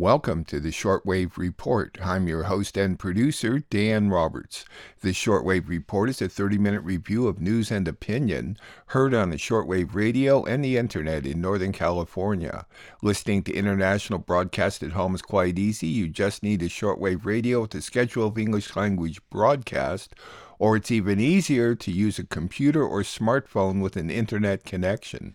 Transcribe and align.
Welcome 0.00 0.44
to 0.44 0.60
the 0.60 0.70
Shortwave 0.70 1.36
Report. 1.36 1.98
I'm 2.00 2.28
your 2.28 2.44
host 2.44 2.76
and 2.76 2.96
producer, 2.96 3.64
Dan 3.68 4.10
Roberts. 4.10 4.64
The 5.00 5.08
Shortwave 5.08 5.68
Report 5.68 6.08
is 6.08 6.22
a 6.22 6.28
30 6.28 6.56
minute 6.56 6.82
review 6.82 7.26
of 7.26 7.40
news 7.40 7.72
and 7.72 7.88
opinion 7.88 8.58
heard 8.86 9.12
on 9.12 9.30
the 9.30 9.36
shortwave 9.36 9.96
radio 9.96 10.44
and 10.44 10.64
the 10.64 10.76
internet 10.76 11.26
in 11.26 11.40
Northern 11.40 11.72
California. 11.72 12.64
Listening 13.02 13.42
to 13.42 13.52
international 13.52 14.20
broadcast 14.20 14.84
at 14.84 14.92
home 14.92 15.16
is 15.16 15.20
quite 15.22 15.58
easy. 15.58 15.88
You 15.88 16.06
just 16.06 16.44
need 16.44 16.62
a 16.62 16.68
shortwave 16.68 17.24
radio 17.24 17.62
with 17.62 17.74
a 17.74 17.82
schedule 17.82 18.28
of 18.28 18.38
English 18.38 18.76
language 18.76 19.20
broadcast 19.30 20.14
or 20.58 20.76
it's 20.76 20.90
even 20.90 21.20
easier 21.20 21.74
to 21.74 21.92
use 21.92 22.18
a 22.18 22.24
computer 22.24 22.82
or 22.82 23.02
smartphone 23.02 23.80
with 23.80 23.96
an 23.96 24.10
internet 24.10 24.64
connection. 24.64 25.34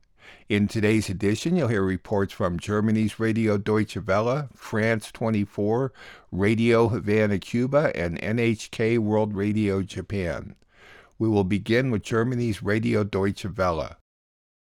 In 0.51 0.67
today's 0.67 1.09
edition, 1.09 1.55
you'll 1.55 1.69
hear 1.69 1.81
reports 1.81 2.33
from 2.33 2.59
Germany's 2.59 3.21
Radio 3.21 3.57
Deutsche 3.57 3.95
Welle, 3.95 4.49
France 4.53 5.09
24, 5.09 5.93
Radio 6.29 6.89
Havana, 6.89 7.39
Cuba, 7.39 7.93
and 7.95 8.19
NHK 8.19 8.99
World 8.99 9.33
Radio 9.33 9.81
Japan. 9.81 10.57
We 11.17 11.29
will 11.29 11.45
begin 11.45 11.89
with 11.89 12.03
Germany's 12.03 12.61
Radio 12.61 13.05
Deutsche 13.05 13.45
Welle. 13.45 13.95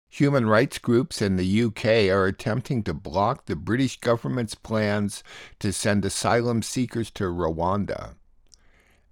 Human 0.09 0.47
rights 0.47 0.79
groups 0.79 1.21
in 1.21 1.37
the 1.37 1.63
UK 1.63 2.11
are 2.13 2.25
attempting 2.25 2.83
to 2.83 2.93
block 2.93 3.45
the 3.45 3.55
British 3.55 4.01
government's 4.01 4.55
plans 4.55 5.23
to 5.59 5.71
send 5.71 6.03
asylum 6.03 6.61
seekers 6.61 7.09
to 7.11 7.23
Rwanda. 7.23 8.15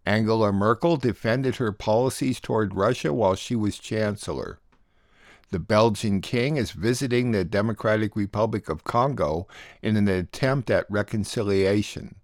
Angela 0.05 0.51
Merkel 0.51 0.97
defended 0.97 1.55
her 1.55 1.71
policies 1.71 2.41
toward 2.41 2.75
Russia 2.75 3.13
while 3.13 3.35
she 3.35 3.55
was 3.55 3.79
chancellor. 3.79 4.59
The 5.49 5.59
Belgian 5.59 6.19
king 6.21 6.57
is 6.57 6.71
visiting 6.71 7.31
the 7.31 7.45
Democratic 7.45 8.15
Republic 8.15 8.67
of 8.67 8.83
Congo 8.83 9.47
in 9.81 9.95
an 9.95 10.07
attempt 10.09 10.69
at 10.69 10.85
reconciliation. 10.89 12.15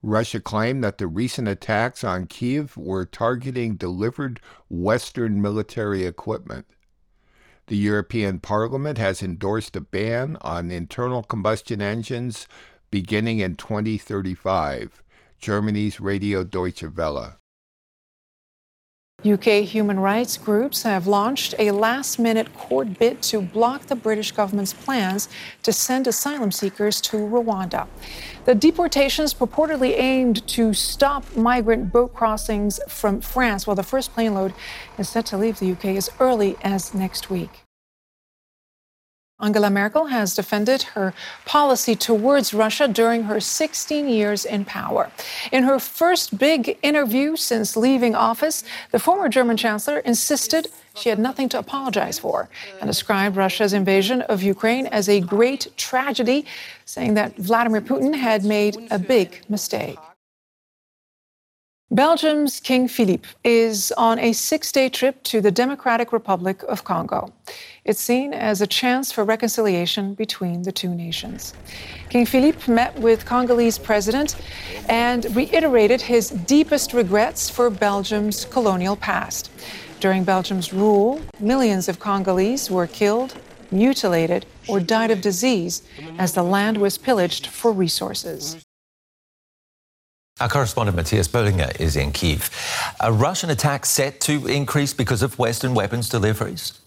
Russia 0.00 0.40
claimed 0.40 0.84
that 0.84 0.98
the 0.98 1.08
recent 1.08 1.48
attacks 1.48 2.04
on 2.04 2.26
Kiev 2.26 2.76
were 2.76 3.04
targeting 3.04 3.74
delivered 3.74 4.40
Western 4.68 5.42
military 5.42 6.04
equipment. 6.04 6.66
The 7.66 7.76
European 7.76 8.38
Parliament 8.38 8.98
has 8.98 9.24
endorsed 9.24 9.74
a 9.74 9.80
ban 9.80 10.36
on 10.40 10.70
internal 10.70 11.24
combustion 11.24 11.82
engines 11.82 12.46
beginning 12.92 13.40
in 13.40 13.56
2035. 13.56 15.02
Germany's 15.40 15.98
Radio 15.98 16.44
Deutsche 16.44 16.84
Welle. 16.84 17.38
UK 19.32 19.64
human 19.64 19.98
rights 19.98 20.38
groups 20.38 20.82
have 20.84 21.06
launched 21.06 21.54
a 21.58 21.70
last 21.70 22.18
minute 22.18 22.54
court 22.54 22.98
bid 22.98 23.22
to 23.22 23.40
block 23.40 23.86
the 23.86 23.96
British 23.96 24.32
government's 24.32 24.72
plans 24.72 25.28
to 25.62 25.72
send 25.72 26.06
asylum 26.06 26.52
seekers 26.52 27.00
to 27.02 27.16
Rwanda. 27.16 27.86
The 28.44 28.54
deportations 28.54 29.34
purportedly 29.34 29.98
aimed 29.98 30.46
to 30.48 30.72
stop 30.72 31.36
migrant 31.36 31.92
boat 31.92 32.14
crossings 32.14 32.78
from 32.88 33.20
France, 33.20 33.66
while 33.66 33.76
the 33.76 33.82
first 33.82 34.12
plane 34.14 34.34
load 34.34 34.54
is 34.98 35.08
set 35.08 35.26
to 35.26 35.36
leave 35.36 35.58
the 35.58 35.72
UK 35.72 35.96
as 35.96 36.08
early 36.20 36.56
as 36.62 36.94
next 36.94 37.28
week. 37.28 37.65
Angela 39.38 39.68
Merkel 39.68 40.06
has 40.06 40.34
defended 40.34 40.82
her 40.94 41.12
policy 41.44 41.94
towards 41.94 42.54
Russia 42.54 42.88
during 42.88 43.24
her 43.24 43.38
16 43.38 44.08
years 44.08 44.46
in 44.46 44.64
power. 44.64 45.10
In 45.52 45.64
her 45.64 45.78
first 45.78 46.38
big 46.38 46.78
interview 46.82 47.36
since 47.36 47.76
leaving 47.76 48.14
office, 48.14 48.64
the 48.92 48.98
former 48.98 49.28
German 49.28 49.58
chancellor 49.58 49.98
insisted 49.98 50.68
she 50.94 51.10
had 51.10 51.18
nothing 51.18 51.50
to 51.50 51.58
apologize 51.58 52.18
for 52.18 52.48
and 52.80 52.88
described 52.88 53.36
Russia's 53.36 53.74
invasion 53.74 54.22
of 54.22 54.42
Ukraine 54.42 54.86
as 54.86 55.06
a 55.06 55.20
great 55.20 55.70
tragedy, 55.76 56.46
saying 56.86 57.12
that 57.14 57.36
Vladimir 57.36 57.82
Putin 57.82 58.14
had 58.14 58.42
made 58.42 58.88
a 58.90 58.98
big 58.98 59.42
mistake. 59.50 59.98
Belgium's 61.92 62.58
King 62.58 62.88
Philippe 62.88 63.28
is 63.44 63.92
on 63.96 64.18
a 64.18 64.32
six 64.32 64.72
day 64.72 64.88
trip 64.88 65.22
to 65.22 65.40
the 65.40 65.52
Democratic 65.52 66.12
Republic 66.12 66.64
of 66.64 66.82
Congo. 66.82 67.32
It's 67.84 68.00
seen 68.00 68.34
as 68.34 68.60
a 68.60 68.66
chance 68.66 69.12
for 69.12 69.22
reconciliation 69.22 70.14
between 70.14 70.62
the 70.62 70.72
two 70.72 70.92
nations. 70.92 71.54
King 72.08 72.26
Philippe 72.26 72.72
met 72.72 72.98
with 72.98 73.24
Congolese 73.24 73.78
president 73.78 74.34
and 74.88 75.26
reiterated 75.36 76.00
his 76.00 76.30
deepest 76.30 76.92
regrets 76.92 77.48
for 77.48 77.70
Belgium's 77.70 78.46
colonial 78.46 78.96
past. 78.96 79.52
During 80.00 80.24
Belgium's 80.24 80.72
rule, 80.72 81.22
millions 81.38 81.88
of 81.88 82.00
Congolese 82.00 82.68
were 82.68 82.88
killed, 82.88 83.36
mutilated, 83.70 84.44
or 84.66 84.80
died 84.80 85.12
of 85.12 85.20
disease 85.20 85.82
as 86.18 86.32
the 86.32 86.42
land 86.42 86.78
was 86.78 86.98
pillaged 86.98 87.46
for 87.46 87.70
resources. 87.70 88.65
Our 90.38 90.50
correspondent 90.50 90.96
Mathias 90.96 91.28
Bölinger 91.28 91.80
is 91.80 91.96
in 91.96 92.12
Kiev. 92.12 92.50
A 93.00 93.10
Russian 93.10 93.48
attack 93.48 93.86
set 93.86 94.20
to 94.20 94.46
increase 94.46 94.92
because 94.92 95.22
of 95.22 95.38
Western 95.38 95.72
weapons 95.72 96.10
deliveries? 96.10 96.78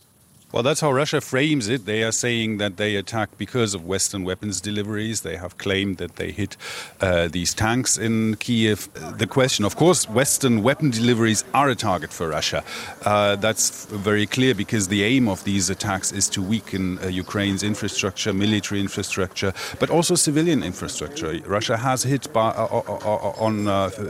Well, 0.51 0.63
that's 0.63 0.81
how 0.81 0.91
Russia 0.91 1.21
frames 1.21 1.67
it. 1.67 1.85
They 1.85 2.01
are 2.01 2.11
saying 2.11 2.57
that 2.57 2.77
they 2.77 2.95
attack 2.95 3.37
because 3.37 3.75
of 3.75 3.85
Western 3.85 4.23
weapons 4.23 4.59
deliveries. 4.59 5.21
They 5.21 5.35
have 5.35 5.59
claimed 5.59 5.97
that 5.97 6.15
they 6.15 6.31
hit 6.31 6.57
uh, 7.01 7.27
these 7.27 7.53
tanks 7.53 7.99
in 7.99 8.35
Kiev. 8.37 8.89
The 9.19 9.27
question, 9.27 9.63
of 9.63 9.75
course, 9.75 10.09
Western 10.09 10.63
weapon 10.63 10.89
deliveries 10.89 11.43
are 11.53 11.69
a 11.69 11.75
target 11.75 12.11
for 12.11 12.29
Russia. 12.29 12.63
Uh, 13.05 13.35
that's 13.35 13.85
very 13.85 14.25
clear 14.25 14.55
because 14.55 14.87
the 14.87 15.03
aim 15.03 15.27
of 15.27 15.43
these 15.43 15.69
attacks 15.69 16.11
is 16.11 16.27
to 16.29 16.41
weaken 16.41 16.97
uh, 17.03 17.07
Ukraine's 17.09 17.61
infrastructure, 17.61 18.33
military 18.33 18.79
infrastructure, 18.79 19.53
but 19.79 19.91
also 19.91 20.15
civilian 20.15 20.63
infrastructure. 20.63 21.39
Russia 21.45 21.77
has 21.77 22.01
hit 22.01 22.33
by, 22.33 22.49
on 22.49 23.65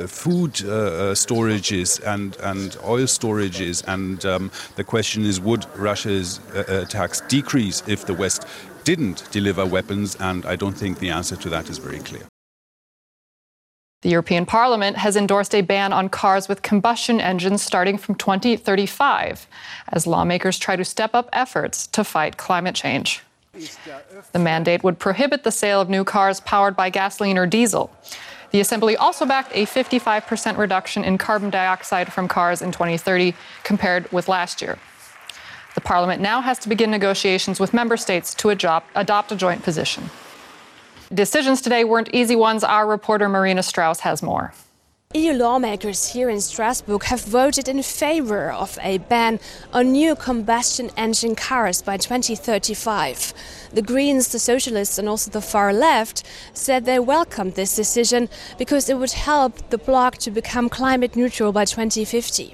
food 0.07 0.53
storages 0.53 2.01
and, 2.05 2.37
and 2.37 2.77
oil 2.85 3.07
storages, 3.07 3.83
and 3.87 4.25
um, 4.25 4.49
the 4.77 4.85
question 4.85 5.25
is 5.25 5.41
would 5.41 5.65
Russia's 5.77 6.28
uh, 6.37 6.83
attacks 6.85 7.21
decrease 7.21 7.77
if 7.87 8.05
the 8.05 8.13
West 8.13 8.45
didn't 8.83 9.19
deliver 9.31 9.65
weapons, 9.65 10.15
and 10.19 10.45
I 10.45 10.55
don't 10.55 10.77
think 10.81 10.99
the 10.99 11.11
answer 11.19 11.35
to 11.43 11.49
that 11.49 11.69
is 11.69 11.77
very 11.77 11.99
clear. 12.09 12.25
The 14.01 14.09
European 14.09 14.45
Parliament 14.45 14.95
has 14.97 15.17
endorsed 15.17 15.53
a 15.53 15.61
ban 15.61 15.91
on 15.91 16.07
cars 16.07 16.47
with 16.47 16.61
combustion 16.61 17.19
engines 17.19 17.61
starting 17.61 17.97
from 17.97 18.15
2035 18.15 19.45
as 19.89 20.07
lawmakers 20.07 20.57
try 20.57 20.77
to 20.77 20.85
step 20.85 21.13
up 21.13 21.27
efforts 21.33 21.85
to 21.87 22.05
fight 22.05 22.37
climate 22.37 22.75
change. 22.75 23.23
The 24.31 24.39
mandate 24.39 24.83
would 24.85 24.99
prohibit 24.99 25.43
the 25.43 25.51
sale 25.51 25.81
of 25.81 25.89
new 25.89 26.05
cars 26.05 26.39
powered 26.39 26.77
by 26.77 26.89
gasoline 26.89 27.37
or 27.37 27.45
diesel. 27.45 27.91
The 28.51 28.61
Assembly 28.61 28.95
also 28.95 29.25
backed 29.25 29.51
a 29.53 29.65
55% 29.65 30.57
reduction 30.57 31.03
in 31.03 31.17
carbon 31.17 31.49
dioxide 31.49 32.11
from 32.13 32.27
cars 32.27 32.61
in 32.61 32.71
2030 32.71 33.35
compared 33.63 34.11
with 34.11 34.27
last 34.27 34.61
year. 34.61 34.79
The 35.79 35.85
Parliament 35.85 36.21
now 36.21 36.41
has 36.41 36.59
to 36.59 36.67
begin 36.67 36.91
negotiations 36.91 37.57
with 37.57 37.73
member 37.73 37.95
states 37.95 38.33
to 38.35 38.49
adopt, 38.49 39.31
a 39.31 39.35
joint 39.37 39.63
position. 39.63 40.09
Decisions 41.13 41.61
today 41.61 41.85
weren't 41.85 42.09
easy 42.13 42.35
ones. 42.35 42.65
Our 42.65 42.85
reporter 42.85 43.29
Marina 43.29 43.63
Strauss 43.63 44.01
has 44.01 44.21
more. 44.21 44.51
EU 45.13 45.31
lawmakers 45.31 46.09
here 46.09 46.29
in 46.29 46.41
Strasbourg 46.41 47.03
have 47.05 47.21
voted 47.21 47.69
in 47.69 47.81
favor 47.81 48.51
of 48.51 48.77
a 48.81 48.97
ban 48.97 49.39
on 49.71 49.93
new 49.93 50.15
combustion 50.15 50.91
engine 50.97 51.33
cars 51.33 51.81
by 51.81 51.95
2035. 51.95 53.33
The 53.71 53.81
Greens, 53.81 54.27
the 54.27 54.37
Socialists, 54.37 54.97
and 54.97 55.07
also 55.07 55.31
the 55.31 55.39
far 55.39 55.71
left 55.71 56.23
said 56.53 56.83
they 56.83 56.99
welcomed 56.99 57.55
this 57.55 57.73
decision 57.73 58.27
because 58.57 58.89
it 58.89 58.97
would 58.97 59.13
help 59.13 59.69
the 59.69 59.77
bloc 59.77 60.17
to 60.17 60.29
become 60.29 60.67
climate 60.67 61.15
neutral 61.15 61.53
by 61.53 61.63
2050. 61.63 62.53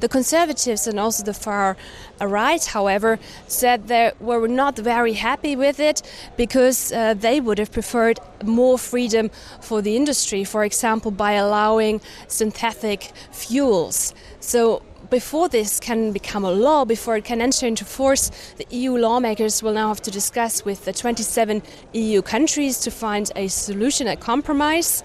The 0.00 0.08
Conservatives 0.08 0.86
and 0.86 0.98
also 0.98 1.24
the 1.24 1.34
far 1.34 1.76
right, 2.20 2.64
however, 2.64 3.18
said 3.46 3.88
they 3.88 4.12
were 4.20 4.48
not 4.48 4.76
very 4.76 5.14
happy 5.14 5.56
with 5.56 5.80
it 5.80 6.02
because 6.36 6.92
uh, 6.92 7.14
they 7.14 7.40
would 7.40 7.58
have 7.58 7.72
preferred 7.72 8.20
more 8.44 8.78
freedom 8.78 9.30
for 9.60 9.82
the 9.82 9.96
industry, 9.96 10.44
for 10.44 10.64
example, 10.64 11.10
by 11.10 11.32
allowing 11.32 12.00
synthetic 12.28 13.12
fuels. 13.32 14.14
So 14.40 14.82
before 15.10 15.48
this 15.48 15.80
can 15.80 16.12
become 16.12 16.44
a 16.44 16.50
law, 16.50 16.84
before 16.84 17.16
it 17.16 17.24
can 17.24 17.40
enter 17.40 17.66
into 17.66 17.84
force, 17.84 18.30
the 18.56 18.66
EU 18.70 18.96
lawmakers 18.96 19.62
will 19.62 19.72
now 19.72 19.88
have 19.88 20.02
to 20.02 20.10
discuss 20.10 20.64
with 20.64 20.84
the 20.84 20.92
27 20.92 21.62
EU 21.92 22.22
countries 22.22 22.78
to 22.80 22.90
find 22.90 23.30
a 23.36 23.48
solution, 23.48 24.08
a 24.08 24.16
compromise. 24.16 25.02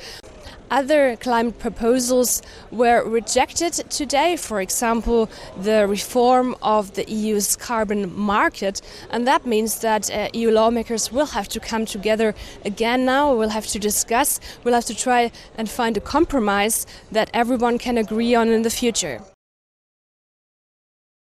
Other 0.71 1.15
climate 1.15 1.57
proposals 1.57 2.43
were 2.71 3.03
rejected 3.03 3.73
today, 3.89 4.35
for 4.35 4.61
example, 4.61 5.29
the 5.57 5.87
reform 5.87 6.55
of 6.61 6.93
the 6.93 7.09
EU's 7.09 7.55
carbon 7.55 8.15
market. 8.15 8.81
And 9.09 9.25
that 9.25 9.47
means 9.47 9.79
that 9.79 10.11
uh, 10.11 10.29
EU 10.33 10.51
lawmakers 10.51 11.11
will 11.11 11.25
have 11.27 11.47
to 11.49 11.59
come 11.59 11.85
together 11.85 12.35
again 12.63 13.03
now. 13.03 13.33
We'll 13.35 13.49
have 13.49 13.67
to 13.67 13.79
discuss, 13.79 14.39
we'll 14.63 14.75
have 14.75 14.85
to 14.85 14.95
try 14.95 15.31
and 15.57 15.67
find 15.67 15.97
a 15.97 16.01
compromise 16.01 16.85
that 17.11 17.31
everyone 17.33 17.79
can 17.79 17.97
agree 17.97 18.35
on 18.35 18.49
in 18.49 18.61
the 18.61 18.69
future. 18.69 19.21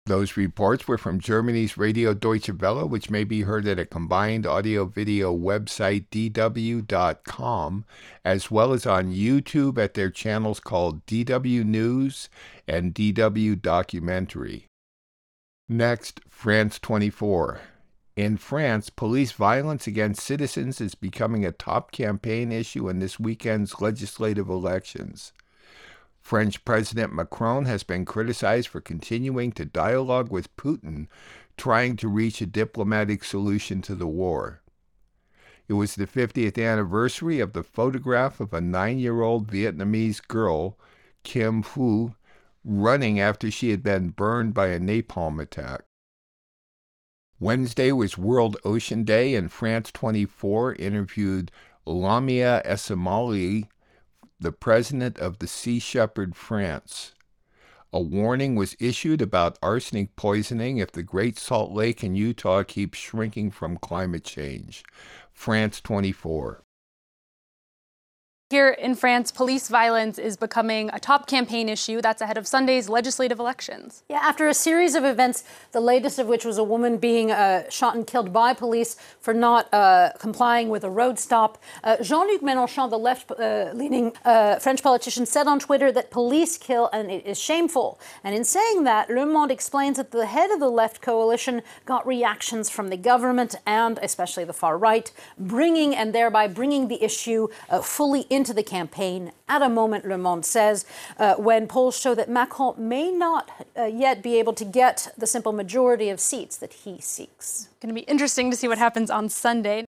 Those 0.07 0.37
reports 0.37 0.87
were 0.87 0.99
from 0.99 1.19
Germany's 1.19 1.79
Radio 1.79 2.13
Deutsche 2.13 2.51
Welle, 2.51 2.87
which 2.87 3.09
may 3.09 3.25
be 3.25 3.41
heard 3.41 3.67
at 3.67 3.79
a 3.79 3.87
combined 3.87 4.47
audio 4.47 4.85
video 4.85 5.35
website, 5.35 6.09
dw.com, 6.11 7.87
as 8.23 8.51
well 8.51 8.75
as 8.75 8.85
on 8.85 9.15
YouTube 9.15 9.79
at 9.79 9.95
their 9.95 10.11
channels 10.11 10.61
called 10.61 11.07
DW 11.07 11.65
News 11.65 12.29
and 12.69 12.95
DW 12.95 13.63
Documentary. 13.63 14.67
Next, 15.71 16.21
France 16.29 16.79
24. 16.79 17.63
In 18.15 18.37
France, 18.37 18.91
police 18.91 19.33
violence 19.33 19.87
against 19.87 20.23
citizens 20.23 20.83
is 20.83 20.95
becoming 20.95 21.47
a 21.47 21.51
top 21.51 21.93
campaign 21.93 22.53
issue 22.53 22.91
in 22.91 22.99
this 22.99 23.19
weekend's 23.19 23.81
legislative 23.81 24.51
elections. 24.51 25.33
French 26.25 26.65
President 26.65 27.13
Macron 27.13 27.67
has 27.67 27.83
been 27.83 28.07
criticized 28.07 28.69
for 28.69 28.81
continuing 28.81 29.53
to 29.53 29.67
dialogue 29.67 30.31
with 30.31 30.57
Putin, 30.57 31.07
trying 31.59 31.97
to 31.97 32.09
reach 32.09 32.41
a 32.41 32.47
diplomatic 32.47 33.23
solution 33.23 33.83
to 33.83 33.95
the 33.95 34.07
war. 34.07 34.63
It 35.69 35.75
was 35.75 35.95
the 35.95 36.07
50th 36.07 36.59
anniversary 36.59 37.41
of 37.41 37.53
the 37.53 37.63
photograph 37.63 38.41
of 38.41 38.55
a 38.55 38.63
nine 38.63 38.99
year 38.99 39.21
old 39.21 39.53
Vietnamese 39.53 40.27
girl, 40.27 40.79
Kim 41.25 41.63
Phuc, 41.63 42.15
running 42.65 43.21
after 43.21 43.51
she 43.51 43.71
had 43.71 43.83
been 43.83 44.09
burned 44.09 44.55
by 44.55 44.69
a 44.69 44.81
napalm 44.81 45.43
attack. 45.43 45.83
Wednesday 47.39 47.93
was 47.93 48.17
World 48.17 48.57
Ocean 48.65 49.05
Day, 49.05 49.35
and 49.35 49.53
France 49.53 49.91
24 49.93 50.77
interviewed 50.77 51.51
Lamia 51.85 52.63
Essemlali, 52.65 53.69
the 54.45 54.53
president 54.53 55.19
of 55.19 55.39
the 55.39 55.47
Sea 55.47 55.79
Shepherd 55.79 56.37
France. 56.37 57.15
A 57.95 58.01
warning 58.01 58.57
was 58.57 58.77
issued 58.79 59.23
about 59.23 59.59
arsenic 59.63 60.17
poisoning 60.17 60.77
if 60.77 60.93
the 60.93 61.03
Great 61.03 61.39
Salt 61.39 61.73
Lake 61.73 62.05
in 62.05 62.15
Utah 62.15 62.63
keeps 62.63 62.99
shrinking 62.99 63.51
from 63.51 63.79
climate 63.79 64.25
change. 64.25 64.85
France 65.33 65.81
24. 65.81 66.64
Here 68.51 68.69
in 68.69 68.95
France, 68.95 69.33
police 69.33 69.69
violence 69.69 70.19
is 70.19 70.37
becoming 70.37 70.91
a 70.93 71.01
top 71.01 71.27
campaign 71.27 71.67
issue. 71.71 72.03
That's 72.03 72.21
ahead 72.21 72.37
of 72.37 72.47
Sunday's 72.47 72.91
legislative 72.91 73.41
elections. 73.41 74.03
Yeah, 74.11 74.19
after 74.19 74.49
a 74.49 74.53
series 74.53 74.95
of 74.95 75.03
events, 75.03 75.45
the 75.73 75.81
latest 75.81 76.19
of 76.19 76.27
which 76.27 76.45
was 76.45 76.59
a 76.59 76.63
woman 76.63 76.99
being 76.99 77.33
uh, 77.33 77.71
shot 77.71 77.97
and 77.97 78.07
killed 78.07 78.35
by 78.35 78.53
police 78.53 78.97
for 79.19 79.33
not 79.33 79.73
uh, 79.73 80.11
complying 80.19 80.69
with 80.69 80.85
a 80.85 80.91
road 80.91 81.19
stop. 81.19 81.57
Uh, 81.83 81.97
Jean 82.03 82.27
Luc 82.27 82.43
Mélenchon, 82.43 82.91
the 82.91 82.99
left 82.99 83.31
uh, 83.31 83.71
leaning 83.73 84.13
uh, 84.27 84.57
French 84.59 84.83
politician, 84.83 85.25
said 85.25 85.47
on 85.47 85.59
Twitter 85.59 85.91
that 85.91 86.11
police 86.11 86.59
kill 86.59 86.91
and 86.93 87.11
it 87.11 87.25
is 87.25 87.41
shameful. 87.41 87.99
And 88.23 88.37
in 88.37 88.45
saying 88.45 88.85
that, 88.85 89.09
Le 89.09 89.25
Monde 89.25 89.53
explains 89.53 89.97
that 89.97 90.11
the 90.11 90.27
head 90.27 90.51
of 90.51 90.61
the 90.61 90.69
left 90.69 91.01
coalition 91.01 91.63
got 91.87 92.07
reactions 92.07 92.69
from 92.69 92.91
the 92.91 92.99
government 92.99 93.55
and 93.67 93.99
especially 94.03 94.45
the 94.45 94.53
far 94.53 94.77
right, 94.77 95.11
bringing 95.39 95.97
and 95.97 96.15
thereby 96.15 96.47
bringing 96.47 96.89
the 96.89 97.03
issue 97.03 97.49
uh, 97.71 97.81
fully 97.81 98.27
into 98.35 98.53
the 98.53 98.63
campaign 98.63 99.33
at 99.49 99.63
a 99.63 99.69
moment, 99.69 100.07
Le 100.07 100.19
Monde 100.19 100.45
says, 100.45 100.85
uh, 101.19 101.35
when 101.37 101.67
polls 101.67 101.99
show 101.99 102.15
that 102.15 102.29
Macron 102.29 102.75
may 102.77 103.11
not 103.11 103.51
uh, 103.79 103.85
yet 103.85 104.23
be 104.23 104.39
able 104.39 104.53
to 104.55 104.65
get 104.65 105.09
the 105.17 105.27
simple 105.27 105.53
majority 105.53 106.09
of 106.09 106.21
seats 106.21 106.57
that 106.57 106.73
he 106.73 107.01
seeks. 107.01 107.69
Going 107.81 107.95
to 107.95 108.01
be 108.01 108.07
interesting 108.07 108.51
to 108.51 108.57
see 108.57 108.69
what 108.69 108.79
happens 108.79 109.11
on 109.11 109.29
Sunday. 109.29 109.85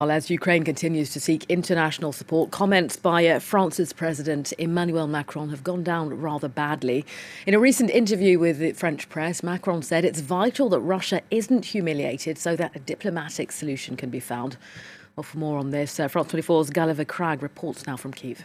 Well, 0.00 0.10
as 0.10 0.30
Ukraine 0.30 0.64
continues 0.64 1.12
to 1.12 1.20
seek 1.20 1.44
international 1.50 2.12
support, 2.12 2.50
comments 2.50 2.96
by 2.96 3.26
uh, 3.26 3.38
France's 3.38 3.92
President 3.92 4.52
Emmanuel 4.58 5.06
Macron 5.06 5.50
have 5.50 5.62
gone 5.62 5.84
down 5.84 6.18
rather 6.18 6.48
badly. 6.48 7.04
In 7.46 7.52
a 7.52 7.60
recent 7.60 7.90
interview 7.90 8.38
with 8.38 8.58
the 8.58 8.72
French 8.72 9.08
press, 9.10 9.42
Macron 9.42 9.82
said 9.82 10.04
it's 10.04 10.20
vital 10.20 10.70
that 10.70 10.80
Russia 10.80 11.20
isn't 11.30 11.66
humiliated 11.66 12.38
so 12.38 12.56
that 12.56 12.74
a 12.74 12.80
diplomatic 12.80 13.52
solution 13.52 13.94
can 13.94 14.08
be 14.08 14.18
found. 14.18 14.56
Well, 15.16 15.24
for 15.24 15.38
more 15.38 15.58
on 15.58 15.70
this, 15.70 16.00
uh, 16.00 16.08
France 16.08 16.32
24's 16.32 16.70
Gulliver 16.70 17.04
Cragg 17.04 17.42
reports 17.42 17.86
now 17.86 17.96
from 17.96 18.12
Kiev. 18.12 18.44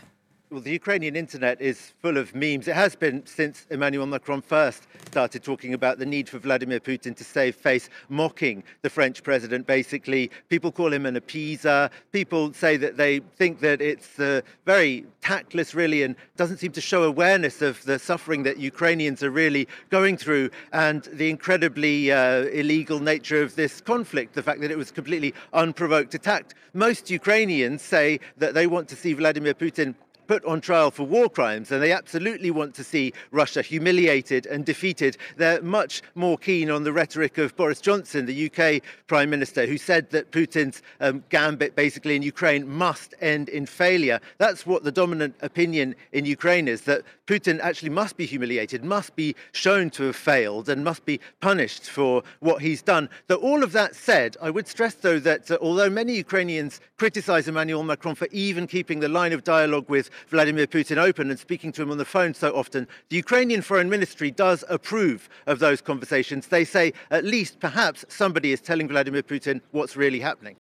Well, 0.49 0.61
the 0.61 0.71
Ukrainian 0.71 1.17
internet 1.17 1.59
is 1.59 1.91
full 2.01 2.15
of 2.15 2.33
memes. 2.33 2.69
It 2.69 2.75
has 2.75 2.95
been 2.95 3.25
since 3.25 3.67
Emmanuel 3.69 4.05
Macron 4.05 4.41
first 4.41 4.87
started 5.07 5.43
talking 5.43 5.73
about 5.73 5.99
the 5.99 6.05
need 6.05 6.29
for 6.29 6.39
Vladimir 6.39 6.79
Putin 6.79 7.13
to 7.17 7.25
save 7.25 7.53
face, 7.53 7.89
mocking 8.07 8.63
the 8.81 8.89
French 8.89 9.23
president, 9.23 9.67
basically. 9.67 10.31
People 10.47 10.71
call 10.71 10.93
him 10.93 11.05
an 11.05 11.15
appeaser. 11.19 11.89
People 12.13 12.53
say 12.53 12.77
that 12.77 12.95
they 12.95 13.19
think 13.35 13.59
that 13.59 13.81
it's 13.81 14.17
uh, 14.21 14.39
very 14.65 15.05
tactless, 15.19 15.75
really, 15.75 16.03
and 16.03 16.15
doesn't 16.37 16.59
seem 16.59 16.71
to 16.71 16.79
show 16.79 17.03
awareness 17.03 17.61
of 17.61 17.83
the 17.83 17.99
suffering 17.99 18.43
that 18.43 18.57
Ukrainians 18.57 19.23
are 19.23 19.31
really 19.31 19.67
going 19.89 20.15
through 20.15 20.49
and 20.71 21.03
the 21.11 21.29
incredibly 21.29 22.09
uh, 22.09 22.43
illegal 22.53 23.01
nature 23.01 23.41
of 23.41 23.55
this 23.55 23.81
conflict, 23.81 24.33
the 24.33 24.43
fact 24.43 24.61
that 24.61 24.71
it 24.71 24.77
was 24.77 24.91
completely 24.91 25.33
unprovoked 25.51 26.13
attack. 26.13 26.53
Most 26.73 27.09
Ukrainians 27.09 27.81
say 27.81 28.21
that 28.37 28.53
they 28.53 28.65
want 28.65 28.87
to 28.87 28.95
see 28.95 29.11
Vladimir 29.11 29.53
Putin 29.53 29.93
put 30.27 30.43
on 30.45 30.61
trial 30.61 30.91
for 30.91 31.03
war 31.03 31.29
crimes, 31.29 31.71
and 31.71 31.81
they 31.81 31.91
absolutely 31.91 32.51
want 32.51 32.75
to 32.75 32.83
see 32.83 33.13
Russia 33.31 33.61
humiliated 33.61 34.45
and 34.45 34.65
defeated. 34.65 35.17
They're 35.37 35.61
much 35.61 36.01
more 36.15 36.37
keen 36.37 36.69
on 36.69 36.83
the 36.83 36.93
rhetoric 36.93 37.37
of 37.37 37.55
Boris 37.55 37.81
Johnson, 37.81 38.25
the 38.25 38.51
UK 38.51 38.81
Prime 39.07 39.29
Minister, 39.29 39.65
who 39.65 39.77
said 39.77 40.09
that 40.11 40.31
Putin's 40.31 40.81
um, 40.99 41.23
gambit 41.29 41.75
basically 41.75 42.15
in 42.15 42.21
Ukraine 42.21 42.67
must 42.67 43.13
end 43.21 43.49
in 43.49 43.65
failure. 43.65 44.19
That's 44.37 44.65
what 44.65 44.83
the 44.83 44.91
dominant 44.91 45.35
opinion 45.41 45.95
in 46.11 46.25
Ukraine 46.25 46.67
is 46.67 46.81
that 46.81 47.03
Putin 47.27 47.59
actually 47.59 47.89
must 47.89 48.15
be 48.15 48.25
humiliated, 48.25 48.83
must 48.83 49.15
be 49.15 49.35
shown 49.51 49.89
to 49.91 50.03
have 50.03 50.15
failed, 50.15 50.69
and 50.69 50.83
must 50.83 51.05
be 51.05 51.19
punished 51.41 51.89
for 51.89 52.23
what 52.39 52.61
he's 52.61 52.81
done. 52.81 53.09
Though 53.27 53.35
all 53.35 53.63
of 53.63 53.73
that 53.73 53.95
said, 53.95 54.37
I 54.41 54.49
would 54.49 54.67
stress, 54.67 54.93
though, 54.95 55.19
that 55.19 55.51
uh, 55.51 55.57
although 55.61 55.89
many 55.89 56.15
Ukrainians 56.15 56.79
criticize 56.97 57.47
Emmanuel 57.47 57.83
Macron 57.83 58.15
for 58.15 58.27
even 58.31 58.65
keeping 58.65 58.99
the 58.99 59.09
line 59.09 59.33
of 59.33 59.43
dialogue 59.43 59.89
with 59.89 60.09
Vladimir 60.29 60.67
Putin 60.67 60.97
open 60.97 61.29
and 61.29 61.39
speaking 61.39 61.71
to 61.73 61.81
him 61.81 61.91
on 61.91 61.97
the 61.97 62.05
phone 62.05 62.33
so 62.33 62.55
often, 62.55 62.87
the 63.09 63.15
Ukrainian 63.15 63.61
Foreign 63.61 63.89
Ministry 63.89 64.31
does 64.31 64.63
approve 64.69 65.29
of 65.45 65.59
those 65.59 65.81
conversations. 65.81 66.47
They 66.47 66.65
say 66.65 66.93
at 67.11 67.23
least 67.23 67.59
perhaps 67.59 68.05
somebody 68.09 68.51
is 68.51 68.61
telling 68.61 68.87
Vladimir 68.87 69.23
Putin 69.23 69.61
what's 69.71 69.95
really 69.95 70.19
happening. 70.19 70.57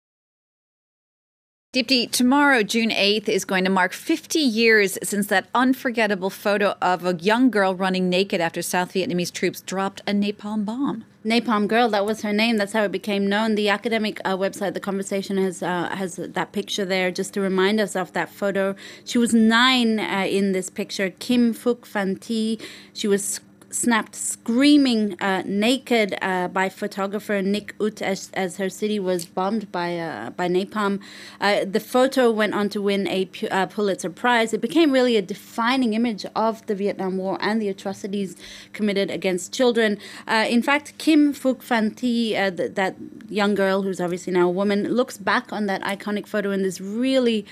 Deepti, 1.73 2.09
tomorrow, 2.09 2.63
June 2.63 2.91
8th, 2.91 3.27
is 3.27 3.43
going 3.43 3.65
to 3.65 3.69
mark 3.69 3.91
50 3.91 4.39
years 4.39 4.97
since 5.03 5.27
that 5.27 5.49
unforgettable 5.53 6.29
photo 6.29 6.75
of 6.81 7.05
a 7.05 7.13
young 7.15 7.51
girl 7.51 7.75
running 7.75 8.09
naked 8.09 8.39
after 8.39 8.61
South 8.61 8.93
Vietnamese 8.93 9.31
troops 9.31 9.61
dropped 9.61 9.99
a 10.07 10.11
napalm 10.11 10.63
bomb. 10.63 11.03
Napalm 11.27 11.67
Girl, 11.67 11.89
that 11.89 12.05
was 12.05 12.21
her 12.21 12.31
name. 12.31 12.55
That's 12.55 12.71
how 12.71 12.83
it 12.83 12.91
became 12.93 13.27
known. 13.27 13.55
The 13.55 13.67
academic 13.67 14.21
uh, 14.23 14.37
website, 14.37 14.73
The 14.73 14.79
Conversation, 14.79 15.35
has 15.37 15.61
uh, 15.61 15.89
has 15.89 16.15
that 16.15 16.53
picture 16.53 16.85
there 16.85 17.11
just 17.11 17.33
to 17.33 17.41
remind 17.41 17.81
us 17.81 17.97
of 17.97 18.13
that 18.13 18.29
photo. 18.29 18.75
She 19.03 19.17
was 19.17 19.33
nine 19.33 19.99
uh, 19.99 20.25
in 20.29 20.53
this 20.53 20.69
picture. 20.69 21.09
Kim 21.09 21.53
Phuc 21.53 21.85
Van 21.85 22.15
Thi. 22.15 22.59
She 22.93 23.09
was 23.09 23.41
snapped 23.69 24.15
screaming 24.15 25.19
uh, 25.21 25.43
naked 25.45 26.15
uh, 26.21 26.47
by 26.47 26.69
photographer 26.69 27.41
Nick 27.41 27.75
Ut 27.81 28.01
as, 28.01 28.31
as 28.33 28.57
her 28.57 28.69
city 28.69 28.99
was 28.99 29.25
bombed 29.25 29.71
by 29.71 29.97
uh, 29.97 30.29
by 30.31 30.47
napalm. 30.47 30.99
Uh, 31.41 31.65
the 31.65 31.79
photo 31.79 32.31
went 32.31 32.53
on 32.53 32.69
to 32.69 32.81
win 32.81 33.07
a 33.07 33.29
uh, 33.51 33.65
Pulitzer 33.65 34.09
Prize. 34.09 34.53
It 34.53 34.61
became 34.61 34.91
really 34.91 35.17
a 35.17 35.21
defining 35.21 35.93
image 35.93 36.25
of 36.35 36.65
the 36.67 36.75
Vietnam 36.75 37.17
War 37.17 37.37
and 37.41 37.61
the 37.61 37.69
atrocities 37.69 38.35
committed 38.73 39.09
against 39.11 39.53
children. 39.53 39.97
Uh, 40.27 40.45
in 40.49 40.61
fact, 40.61 40.97
Kim 40.97 41.33
Phuc 41.33 41.61
Van 41.63 41.91
Thi, 41.91 42.33
th- 42.33 42.75
that 42.75 42.95
young 43.29 43.55
girl 43.55 43.81
who's 43.81 43.99
obviously 43.99 44.33
now 44.33 44.47
a 44.47 44.51
woman, 44.51 44.93
looks 44.93 45.17
back 45.17 45.51
on 45.51 45.65
that 45.65 45.81
iconic 45.81 46.27
photo 46.27 46.51
in 46.51 46.63
this 46.63 46.79
really 46.79 47.45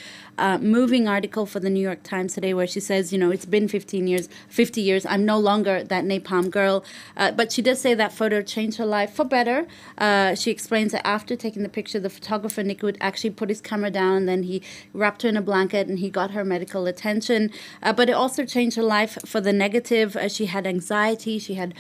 moving 0.60 1.08
article 1.08 1.46
for 1.46 1.60
the 1.60 1.70
New 1.70 1.82
York 1.82 2.04
Times 2.04 2.34
today, 2.34 2.54
where 2.54 2.68
she 2.68 2.80
says, 2.80 3.12
"You 3.12 3.20
know, 3.20 3.32
it's 3.32 3.46
been 3.46 3.68
15 3.68 4.08
years, 4.08 4.30
50 4.50 4.82
years. 4.82 5.06
I'm 5.06 5.26
no 5.26 5.38
longer 5.38 5.84
that 5.84 6.05
napalm 6.06 6.50
girl. 6.50 6.84
Uh, 7.18 7.32
but 7.32 7.52
she 7.52 7.62
does 7.62 7.80
say 7.82 7.94
that 7.94 8.14
photo 8.14 8.42
changed 8.42 8.78
her 8.78 8.86
life 8.86 9.14
for 9.14 9.26
better. 9.26 9.68
Uh, 9.98 10.36
she 10.36 10.52
explains 10.52 10.92
that 10.92 11.06
after 11.06 11.36
taking 11.36 11.64
the 11.64 11.70
picture, 11.70 12.00
the 12.00 12.10
photographer 12.10 12.64
Nick 12.64 12.82
would 12.84 12.98
actually 13.02 13.32
put 13.32 13.50
his 13.50 13.62
camera 13.62 13.92
down, 13.92 14.18
and 14.18 14.30
then 14.30 14.44
he 14.44 14.62
wrapped 14.94 15.22
her 15.24 15.30
in 15.30 15.38
a 15.38 15.42
blanket 15.42 15.88
and 15.88 16.00
he 16.00 16.10
got 16.10 16.32
her 16.32 16.46
medical 16.46 16.86
attention. 16.86 17.52
Uh, 17.82 17.94
but 17.94 18.10
it 18.10 18.14
also 18.14 18.46
changed 18.46 18.78
her 18.78 18.84
life 18.84 19.18
for 19.26 19.42
the 19.42 19.54
negative. 19.54 20.16
Uh, 20.16 20.28
she 20.28 20.46
had 20.48 20.68
anxiety, 20.68 21.40
she 21.40 21.56
had 21.56 21.74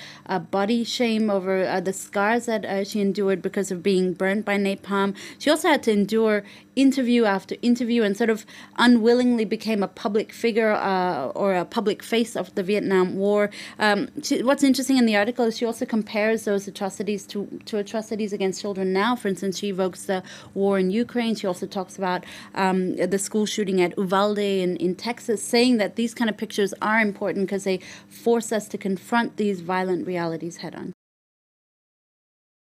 body 0.51 0.83
shame 0.83 1.29
over 1.29 1.65
uh, 1.65 1.79
the 1.79 1.93
scars 1.93 2.45
that 2.45 2.65
uh, 2.65 2.83
she 2.83 3.01
endured 3.01 3.41
because 3.41 3.71
of 3.71 3.83
being 3.83 4.13
burned 4.13 4.45
by 4.45 4.57
napalm. 4.57 5.15
She 5.37 5.49
also 5.49 5.67
had 5.67 5.83
to 5.83 5.91
endure 5.91 6.43
interview 6.75 7.25
after 7.25 7.55
interview 7.61 8.03
and 8.03 8.17
sort 8.17 8.29
of 8.29 8.45
unwillingly 8.77 9.45
became 9.45 9.83
a 9.83 9.87
public 9.87 10.31
figure 10.31 10.71
uh, 10.71 11.27
or 11.29 11.53
a 11.53 11.65
public 11.65 12.03
face 12.03 12.35
of 12.35 12.53
the 12.55 12.63
Vietnam 12.63 13.15
War. 13.15 13.49
Um, 13.79 14.09
she, 14.21 14.43
what's 14.43 14.63
interesting 14.63 14.97
in 14.97 15.05
the 15.05 15.15
article 15.15 15.45
is 15.45 15.57
she 15.57 15.65
also 15.65 15.85
compares 15.85 16.45
those 16.45 16.67
atrocities 16.67 17.25
to, 17.27 17.47
to 17.65 17.77
atrocities 17.77 18.33
against 18.33 18.61
children 18.61 18.93
now. 18.93 19.15
For 19.15 19.27
instance, 19.27 19.59
she 19.59 19.69
evokes 19.69 20.05
the 20.05 20.23
war 20.53 20.79
in 20.79 20.91
Ukraine. 20.91 21.35
She 21.35 21.47
also 21.47 21.67
talks 21.67 21.97
about 21.97 22.25
um, 22.53 22.95
the 22.95 23.19
school 23.19 23.45
shooting 23.45 23.81
at 23.81 23.97
Uvalde 23.97 24.39
in, 24.39 24.77
in 24.77 24.95
Texas, 24.95 25.43
saying 25.43 25.77
that 25.77 25.95
these 25.95 26.13
kind 26.13 26.29
of 26.29 26.37
pictures 26.37 26.73
are 26.81 26.99
important 26.99 27.45
because 27.45 27.63
they 27.63 27.79
force 28.07 28.51
us 28.51 28.67
to 28.69 28.77
confront 28.77 29.37
these 29.37 29.61
violent 29.61 30.07
realities 30.07 30.57
head 30.57 30.75
on. 30.75 30.94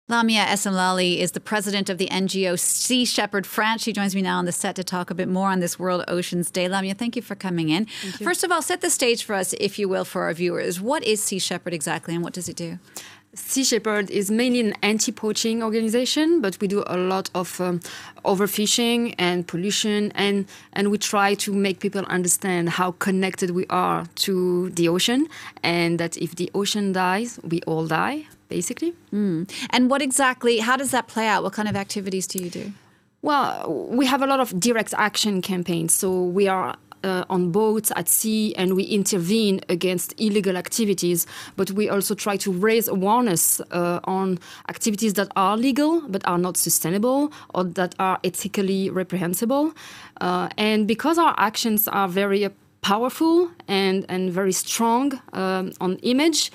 Lamia 0.07 0.45
Essemlali 0.45 1.17
is 1.17 1.31
the 1.31 1.39
president 1.39 1.89
of 1.89 1.97
the 1.97 2.07
NGO 2.09 2.59
Sea 2.59 3.05
Shepherd 3.05 3.47
France. 3.47 3.81
She 3.81 3.91
joins 3.91 4.13
me 4.13 4.21
now 4.21 4.37
on 4.37 4.45
the 4.45 4.51
set 4.51 4.75
to 4.75 4.83
talk 4.83 5.09
a 5.09 5.15
bit 5.15 5.27
more 5.27 5.49
on 5.49 5.61
this 5.61 5.79
World 5.79 6.03
Oceans 6.07 6.51
Day. 6.51 6.67
Lamia, 6.67 6.93
thank 6.93 7.15
you 7.15 7.23
for 7.23 7.33
coming 7.33 7.69
in. 7.69 7.87
First 8.21 8.43
of 8.43 8.51
all, 8.51 8.61
set 8.61 8.81
the 8.81 8.91
stage 8.91 9.23
for 9.23 9.33
us, 9.33 9.53
if 9.53 9.79
you 9.79 9.89
will, 9.89 10.05
for 10.05 10.25
our 10.25 10.33
viewers. 10.35 10.79
What 10.79 11.03
is 11.03 11.23
Sea 11.23 11.39
Shepherd 11.39 11.73
exactly 11.73 12.13
and 12.13 12.23
what 12.23 12.33
does 12.33 12.47
it 12.47 12.55
do? 12.55 12.77
Sea 13.33 13.63
Shepherd 13.63 14.11
is 14.11 14.29
mainly 14.29 14.59
an 14.59 14.75
anti-poaching 14.83 15.63
organization, 15.63 16.39
but 16.39 16.55
we 16.61 16.67
do 16.67 16.83
a 16.85 16.97
lot 16.97 17.31
of 17.33 17.59
um, 17.59 17.79
overfishing 18.23 19.15
and 19.17 19.47
pollution, 19.47 20.11
and 20.13 20.45
and 20.73 20.91
we 20.91 20.99
try 20.99 21.33
to 21.33 21.51
make 21.51 21.79
people 21.79 22.05
understand 22.05 22.69
how 22.69 22.91
connected 22.91 23.51
we 23.51 23.65
are 23.71 24.05
to 24.27 24.69
the 24.69 24.87
ocean, 24.87 25.27
and 25.63 25.99
that 25.99 26.15
if 26.17 26.35
the 26.35 26.51
ocean 26.53 26.93
dies, 26.93 27.39
we 27.43 27.59
all 27.63 27.87
die 27.87 28.27
basically. 28.47 28.93
Mm. 29.13 29.49
And 29.71 29.89
what 29.89 30.01
exactly, 30.01 30.59
how 30.59 30.77
does 30.77 30.91
that 30.91 31.07
play 31.07 31.27
out? 31.27 31.43
What 31.43 31.53
kind 31.53 31.67
of 31.67 31.75
activities 31.75 32.27
do 32.27 32.43
you 32.43 32.49
do? 32.49 32.71
Well, 33.21 33.87
we 33.89 34.05
have 34.05 34.21
a 34.21 34.27
lot 34.27 34.39
of 34.39 34.59
direct 34.59 34.93
action 34.95 35.41
campaigns. 35.41 35.93
So 35.93 36.23
we 36.23 36.47
are 36.47 36.75
uh, 37.05 37.23
on 37.29 37.51
boats 37.51 37.91
at 37.95 38.09
sea 38.09 38.53
and 38.55 38.75
we 38.75 38.83
intervene 38.83 39.61
against 39.69 40.13
illegal 40.19 40.57
activities, 40.57 41.27
but 41.55 41.71
we 41.71 41.87
also 41.87 42.15
try 42.15 42.35
to 42.37 42.51
raise 42.51 42.87
awareness 42.87 43.61
uh, 43.71 43.99
on 44.05 44.39
activities 44.69 45.13
that 45.13 45.27
are 45.35 45.55
legal 45.55 46.01
but 46.09 46.25
are 46.27 46.37
not 46.37 46.57
sustainable 46.57 47.31
or 47.53 47.63
that 47.63 47.93
are 47.99 48.19
ethically 48.23 48.89
reprehensible. 48.89 49.73
Uh, 50.21 50.49
and 50.57 50.87
because 50.87 51.17
our 51.17 51.35
actions 51.37 51.87
are 51.87 52.07
very 52.07 52.49
powerful 52.81 53.51
and, 53.67 54.05
and 54.09 54.31
very 54.31 54.51
strong 54.51 55.19
um, 55.33 55.71
on 55.79 55.97
image, 55.97 56.51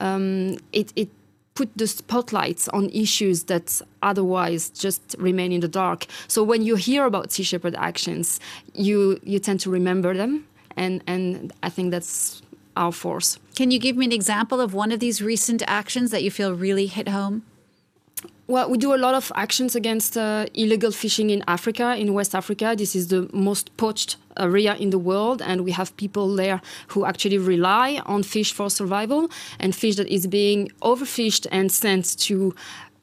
um, 0.00 0.56
it, 0.72 0.92
it 0.96 1.08
put 1.54 1.70
the 1.76 1.86
spotlights 1.86 2.68
on 2.68 2.88
issues 2.90 3.44
that 3.44 3.80
otherwise 4.02 4.70
just 4.70 5.14
remain 5.18 5.52
in 5.52 5.60
the 5.60 5.68
dark. 5.68 6.06
So 6.28 6.42
when 6.42 6.62
you 6.62 6.76
hear 6.76 7.04
about 7.04 7.32
Sea 7.32 7.42
Shepherd 7.42 7.74
actions, 7.76 8.40
you 8.74 9.20
you 9.22 9.38
tend 9.38 9.60
to 9.60 9.70
remember 9.70 10.14
them, 10.14 10.46
and 10.76 11.02
and 11.06 11.52
I 11.62 11.68
think 11.68 11.90
that's 11.90 12.42
our 12.76 12.92
force. 12.92 13.38
Can 13.54 13.70
you 13.70 13.78
give 13.78 13.96
me 13.96 14.06
an 14.06 14.12
example 14.12 14.60
of 14.60 14.72
one 14.72 14.92
of 14.92 15.00
these 15.00 15.20
recent 15.20 15.62
actions 15.66 16.10
that 16.10 16.22
you 16.22 16.30
feel 16.30 16.54
really 16.54 16.86
hit 16.86 17.08
home? 17.08 17.42
Well, 18.48 18.68
we 18.68 18.76
do 18.76 18.92
a 18.92 18.96
lot 18.96 19.14
of 19.14 19.32
actions 19.34 19.74
against 19.74 20.16
uh, 20.16 20.46
illegal 20.52 20.90
fishing 20.90 21.30
in 21.30 21.42
Africa, 21.46 21.96
in 21.96 22.12
West 22.12 22.34
Africa. 22.34 22.74
This 22.76 22.94
is 22.94 23.08
the 23.08 23.30
most 23.32 23.74
poached 23.76 24.16
area 24.36 24.74
in 24.74 24.90
the 24.90 24.98
world, 24.98 25.40
and 25.40 25.62
we 25.62 25.70
have 25.72 25.96
people 25.96 26.34
there 26.34 26.60
who 26.88 27.04
actually 27.06 27.38
rely 27.38 28.02
on 28.04 28.22
fish 28.22 28.52
for 28.52 28.68
survival 28.68 29.30
and 29.58 29.74
fish 29.74 29.96
that 29.96 30.08
is 30.08 30.26
being 30.26 30.68
overfished 30.82 31.46
and 31.50 31.70
sent 31.70 32.18
to 32.18 32.54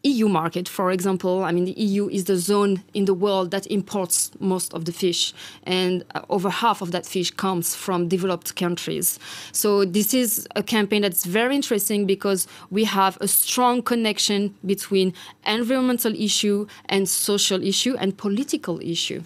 EU 0.03 0.29
market, 0.29 0.69
for 0.69 0.91
example, 0.91 1.43
I 1.43 1.51
mean, 1.51 1.65
the 1.65 1.73
EU 1.73 2.07
is 2.07 2.23
the 2.23 2.37
zone 2.37 2.83
in 2.93 3.03
the 3.03 3.13
world 3.13 3.51
that 3.51 3.67
imports 3.67 4.31
most 4.39 4.73
of 4.73 4.85
the 4.85 4.93
fish, 4.93 5.33
and 5.63 6.05
uh, 6.15 6.21
over 6.29 6.49
half 6.49 6.81
of 6.81 6.91
that 6.91 7.05
fish 7.05 7.31
comes 7.31 7.75
from 7.75 8.07
developed 8.07 8.55
countries. 8.55 9.19
So, 9.51 9.83
this 9.83 10.13
is 10.13 10.47
a 10.55 10.63
campaign 10.63 11.01
that's 11.01 11.25
very 11.25 11.53
interesting 11.53 12.05
because 12.05 12.47
we 12.69 12.85
have 12.85 13.17
a 13.19 13.27
strong 13.27 13.81
connection 13.81 14.55
between 14.65 15.13
environmental 15.45 16.15
issue 16.15 16.65
and 16.85 17.09
social 17.09 17.61
issue 17.61 17.97
and 17.99 18.17
political 18.17 18.79
issue. 18.79 19.21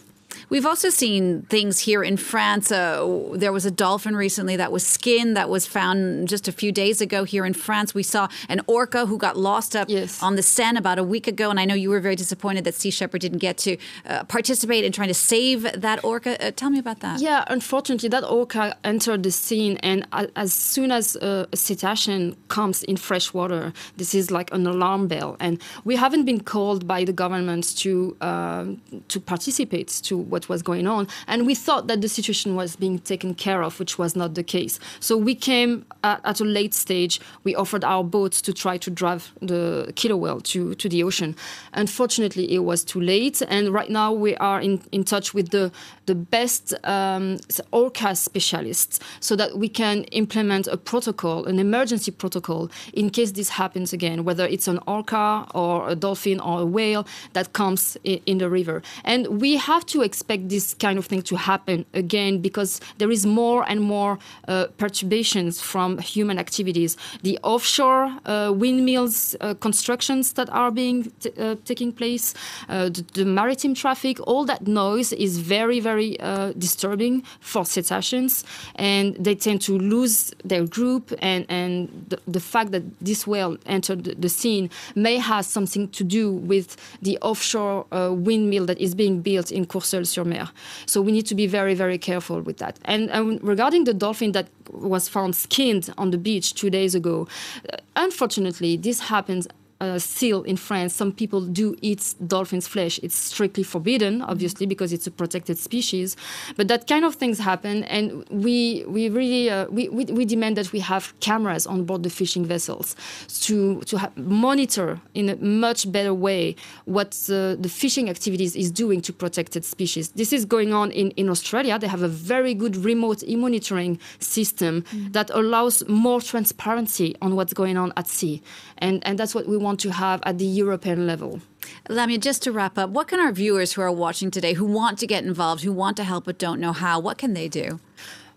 We've 0.53 0.67
also 0.67 0.91
seen 0.91 1.41
things 1.49 1.79
here 1.79 2.03
in 2.03 2.15
France. 2.15 2.71
Uh, 2.71 3.31
there 3.33 3.51
was 3.51 3.65
a 3.65 3.71
dolphin 3.71 4.15
recently 4.15 4.55
that 4.57 4.71
was 4.71 4.85
skinned 4.85 5.35
that 5.35 5.49
was 5.49 5.65
found 5.65 6.27
just 6.27 6.47
a 6.47 6.51
few 6.51 6.71
days 6.71 7.01
ago 7.01 7.23
here 7.23 7.43
in 7.43 7.55
France. 7.55 7.95
We 7.95 8.03
saw 8.03 8.27
an 8.49 8.61
orca 8.67 9.07
who 9.07 9.17
got 9.17 9.35
lost 9.35 9.75
up 9.75 9.89
yes. 9.89 10.21
on 10.21 10.35
the 10.35 10.43
Seine 10.43 10.77
about 10.77 10.99
a 10.99 11.03
week 11.03 11.27
ago, 11.27 11.49
and 11.49 11.59
I 11.59 11.65
know 11.65 11.73
you 11.73 11.89
were 11.89 11.99
very 11.99 12.15
disappointed 12.15 12.65
that 12.65 12.75
Sea 12.75 12.91
Shepherd 12.91 13.21
didn't 13.21 13.39
get 13.39 13.57
to 13.65 13.77
uh, 14.05 14.25
participate 14.25 14.83
in 14.83 14.91
trying 14.91 15.07
to 15.07 15.15
save 15.15 15.63
that 15.81 16.03
orca. 16.03 16.39
Uh, 16.39 16.51
tell 16.51 16.69
me 16.69 16.77
about 16.77 16.99
that. 16.99 17.19
Yeah, 17.19 17.45
unfortunately, 17.47 18.09
that 18.09 18.23
orca 18.23 18.77
entered 18.83 19.23
the 19.23 19.31
Seine, 19.31 19.79
and 19.81 20.05
as 20.35 20.53
soon 20.53 20.91
as 20.91 21.15
a 21.15 21.47
cetacean 21.55 22.37
comes 22.49 22.83
in 22.83 22.97
fresh 22.97 23.33
water, 23.33 23.73
this 23.97 24.13
is 24.13 24.29
like 24.29 24.53
an 24.53 24.67
alarm 24.67 25.07
bell, 25.07 25.35
and 25.39 25.59
we 25.83 25.95
haven't 25.95 26.25
been 26.25 26.41
called 26.41 26.85
by 26.85 27.03
the 27.05 27.13
government 27.13 27.75
to 27.77 28.15
um, 28.21 28.79
to 29.07 29.19
participate 29.19 29.87
to 30.03 30.15
what 30.15 30.42
was 30.49 30.61
going 30.61 30.87
on. 30.87 31.07
And 31.27 31.45
we 31.45 31.55
thought 31.55 31.87
that 31.87 32.01
the 32.01 32.09
situation 32.09 32.55
was 32.55 32.75
being 32.75 32.99
taken 32.99 33.33
care 33.33 33.63
of, 33.63 33.79
which 33.79 33.97
was 33.97 34.15
not 34.15 34.35
the 34.35 34.43
case. 34.43 34.79
So 34.99 35.17
we 35.17 35.35
came 35.35 35.85
at, 36.03 36.21
at 36.23 36.39
a 36.39 36.45
late 36.45 36.73
stage. 36.73 37.19
We 37.43 37.55
offered 37.55 37.83
our 37.83 38.03
boats 38.03 38.41
to 38.43 38.53
try 38.53 38.77
to 38.77 38.89
drive 38.89 39.31
the 39.41 39.91
killer 39.95 40.17
whale 40.17 40.41
to, 40.41 40.75
to 40.75 40.89
the 40.89 41.03
ocean. 41.03 41.35
Unfortunately, 41.73 42.51
it 42.53 42.59
was 42.59 42.83
too 42.83 43.01
late. 43.01 43.41
And 43.47 43.73
right 43.73 43.89
now 43.89 44.11
we 44.11 44.35
are 44.37 44.59
in, 44.59 44.81
in 44.91 45.03
touch 45.03 45.33
with 45.33 45.49
the, 45.49 45.71
the 46.05 46.15
best 46.15 46.73
um, 46.83 47.39
orca 47.71 48.15
specialists 48.15 48.99
so 49.19 49.35
that 49.35 49.57
we 49.57 49.69
can 49.69 50.03
implement 50.05 50.67
a 50.67 50.77
protocol, 50.77 51.45
an 51.45 51.59
emergency 51.59 52.11
protocol, 52.11 52.69
in 52.93 53.09
case 53.09 53.31
this 53.31 53.49
happens 53.49 53.93
again, 53.93 54.23
whether 54.23 54.45
it's 54.45 54.67
an 54.67 54.79
orca 54.87 55.45
or 55.53 55.89
a 55.89 55.95
dolphin 55.95 56.39
or 56.39 56.61
a 56.61 56.65
whale 56.65 57.05
that 57.33 57.53
comes 57.53 57.97
in, 58.03 58.19
in 58.25 58.37
the 58.39 58.49
river. 58.49 58.81
And 59.03 59.41
we 59.41 59.57
have 59.57 59.85
to 59.87 60.01
expect 60.01 60.32
this 60.49 60.73
kind 60.73 60.97
of 60.99 61.05
thing 61.05 61.21
to 61.23 61.35
happen 61.35 61.85
again 61.93 62.41
because 62.41 62.79
there 62.97 63.11
is 63.11 63.25
more 63.25 63.63
and 63.67 63.81
more 63.81 64.19
uh, 64.47 64.67
perturbations 64.77 65.61
from 65.61 65.97
human 65.99 66.37
activities. 66.37 66.97
The 67.23 67.39
offshore 67.43 68.11
uh, 68.25 68.51
windmills 68.55 69.35
uh, 69.41 69.53
constructions 69.55 70.33
that 70.33 70.49
are 70.49 70.71
being 70.71 71.11
uh, 71.37 71.55
taking 71.65 71.91
place, 71.91 72.33
uh, 72.69 72.89
the, 72.89 73.05
the, 73.13 73.25
maritime 73.25 73.73
traffic, 73.73 74.19
all 74.27 74.45
that 74.45 74.67
noise 74.67 75.13
is 75.13 75.39
very, 75.39 75.79
very 75.79 76.19
uh, 76.19 76.53
disturbing 76.57 77.23
for 77.39 77.65
cetaceans, 77.65 78.43
and 78.75 79.15
they 79.15 79.35
tend 79.35 79.61
to 79.61 79.77
lose 79.77 80.33
their 80.43 80.65
group. 80.65 81.13
And, 81.19 81.45
and 81.49 82.05
the, 82.09 82.19
the 82.27 82.39
fact 82.39 82.71
that 82.71 82.83
this 82.99 83.25
whale 83.25 83.57
entered 83.65 84.03
the, 84.03 84.15
the, 84.15 84.29
Seine 84.29 84.69
may 84.95 85.17
have 85.17 85.45
something 85.45 85.89
to 85.89 86.03
do 86.03 86.31
with 86.31 86.77
the 87.01 87.17
offshore 87.21 87.85
windmill 87.91 88.65
that 88.65 88.79
is 88.79 88.95
being 88.95 89.21
built 89.21 89.51
in 89.51 89.65
Courseulles 89.65 90.12
sur 90.13 90.25
Mer. 90.25 90.51
So 90.85 91.01
we 91.01 91.11
need 91.11 91.27
to 91.27 91.35
be 91.35 91.47
very, 91.47 91.75
very 91.75 91.97
careful 91.97 92.41
with 92.41 92.57
that. 92.57 92.79
And, 92.85 93.09
and 93.09 93.43
regarding 93.43 93.85
the 93.85 93.93
dolphin 93.93 94.31
that 94.33 94.47
was 94.71 95.09
found 95.09 95.35
skinned 95.35 95.93
on 95.97 96.11
the 96.11 96.17
beach 96.17 96.53
two 96.53 96.69
days 96.69 96.95
ago, 96.95 97.27
uh, 97.71 97.77
unfortunately, 97.95 98.77
this 98.77 98.99
happens 98.99 99.47
uh, 99.83 99.99
still 99.99 100.43
in 100.43 100.57
France, 100.57 100.95
some 100.95 101.11
people 101.11 101.41
do 101.41 101.75
eat 101.81 102.15
dolphin's 102.27 102.67
flesh. 102.67 102.99
It's 103.03 103.15
strictly 103.15 103.63
forbidden, 103.63 104.21
obviously, 104.21 104.65
because 104.65 104.93
it's 104.93 105.07
a 105.07 105.11
protected 105.11 105.57
species. 105.57 106.15
But 106.57 106.67
that 106.67 106.87
kind 106.87 107.05
of 107.05 107.15
things 107.15 107.39
happen, 107.39 107.83
and 107.85 108.23
we 108.29 108.83
we 108.87 109.09
really 109.09 109.49
uh, 109.49 109.67
we, 109.69 109.89
we, 109.89 110.05
we 110.05 110.25
demand 110.25 110.57
that 110.57 110.71
we 110.71 110.79
have 110.79 111.13
cameras 111.19 111.67
on 111.67 111.85
board 111.85 112.03
the 112.03 112.09
fishing 112.09 112.45
vessels 112.45 112.95
to 113.41 113.81
to 113.81 114.11
monitor 114.15 114.99
in 115.13 115.29
a 115.29 115.35
much 115.37 115.91
better 115.91 116.13
way 116.13 116.55
what 116.85 117.11
the, 117.27 117.57
the 117.59 117.69
fishing 117.69 118.09
activities 118.09 118.55
is 118.55 118.71
doing 118.71 119.01
to 119.01 119.13
protected 119.13 119.63
species. 119.65 120.09
This 120.09 120.33
is 120.33 120.45
going 120.45 120.73
on 120.73 120.91
in, 120.91 121.11
in 121.11 121.29
Australia. 121.29 121.77
They 121.79 121.87
have 121.87 122.03
a 122.03 122.07
very 122.07 122.53
good 122.53 122.75
remote 122.77 123.23
e-monitoring 123.23 123.99
system 124.19 124.81
mm. 124.81 125.13
that 125.13 125.29
allows 125.31 125.87
more 125.87 126.21
transparency 126.21 127.15
on 127.21 127.35
what's 127.35 127.53
going 127.53 127.77
on 127.77 127.93
at 127.97 128.07
sea, 128.07 128.41
and 128.77 129.05
and 129.05 129.17
that's 129.19 129.33
what 129.35 129.47
we 129.47 129.57
want 129.57 129.72
want 129.73 129.79
to 129.79 129.91
have 129.91 130.21
at 130.23 130.37
the 130.37 130.45
European 130.45 131.07
level. 131.07 131.41
Lamia, 131.89 132.19
just 132.19 132.43
to 132.43 132.51
wrap 132.51 132.77
up, 132.77 132.91
what 132.91 133.07
can 133.07 133.19
our 133.19 133.31
viewers 133.31 133.73
who 133.73 133.81
are 133.81 133.91
watching 133.91 134.29
today, 134.29 134.53
who 134.53 134.65
want 134.65 134.99
to 134.99 135.07
get 135.07 135.23
involved, 135.23 135.63
who 135.63 135.73
want 135.73 135.97
to 135.97 136.03
help 136.03 136.25
but 136.25 136.37
don't 136.37 136.59
know 136.59 136.73
how, 136.73 136.99
what 136.99 137.17
can 137.17 137.33
they 137.33 137.47
do? 137.47 137.79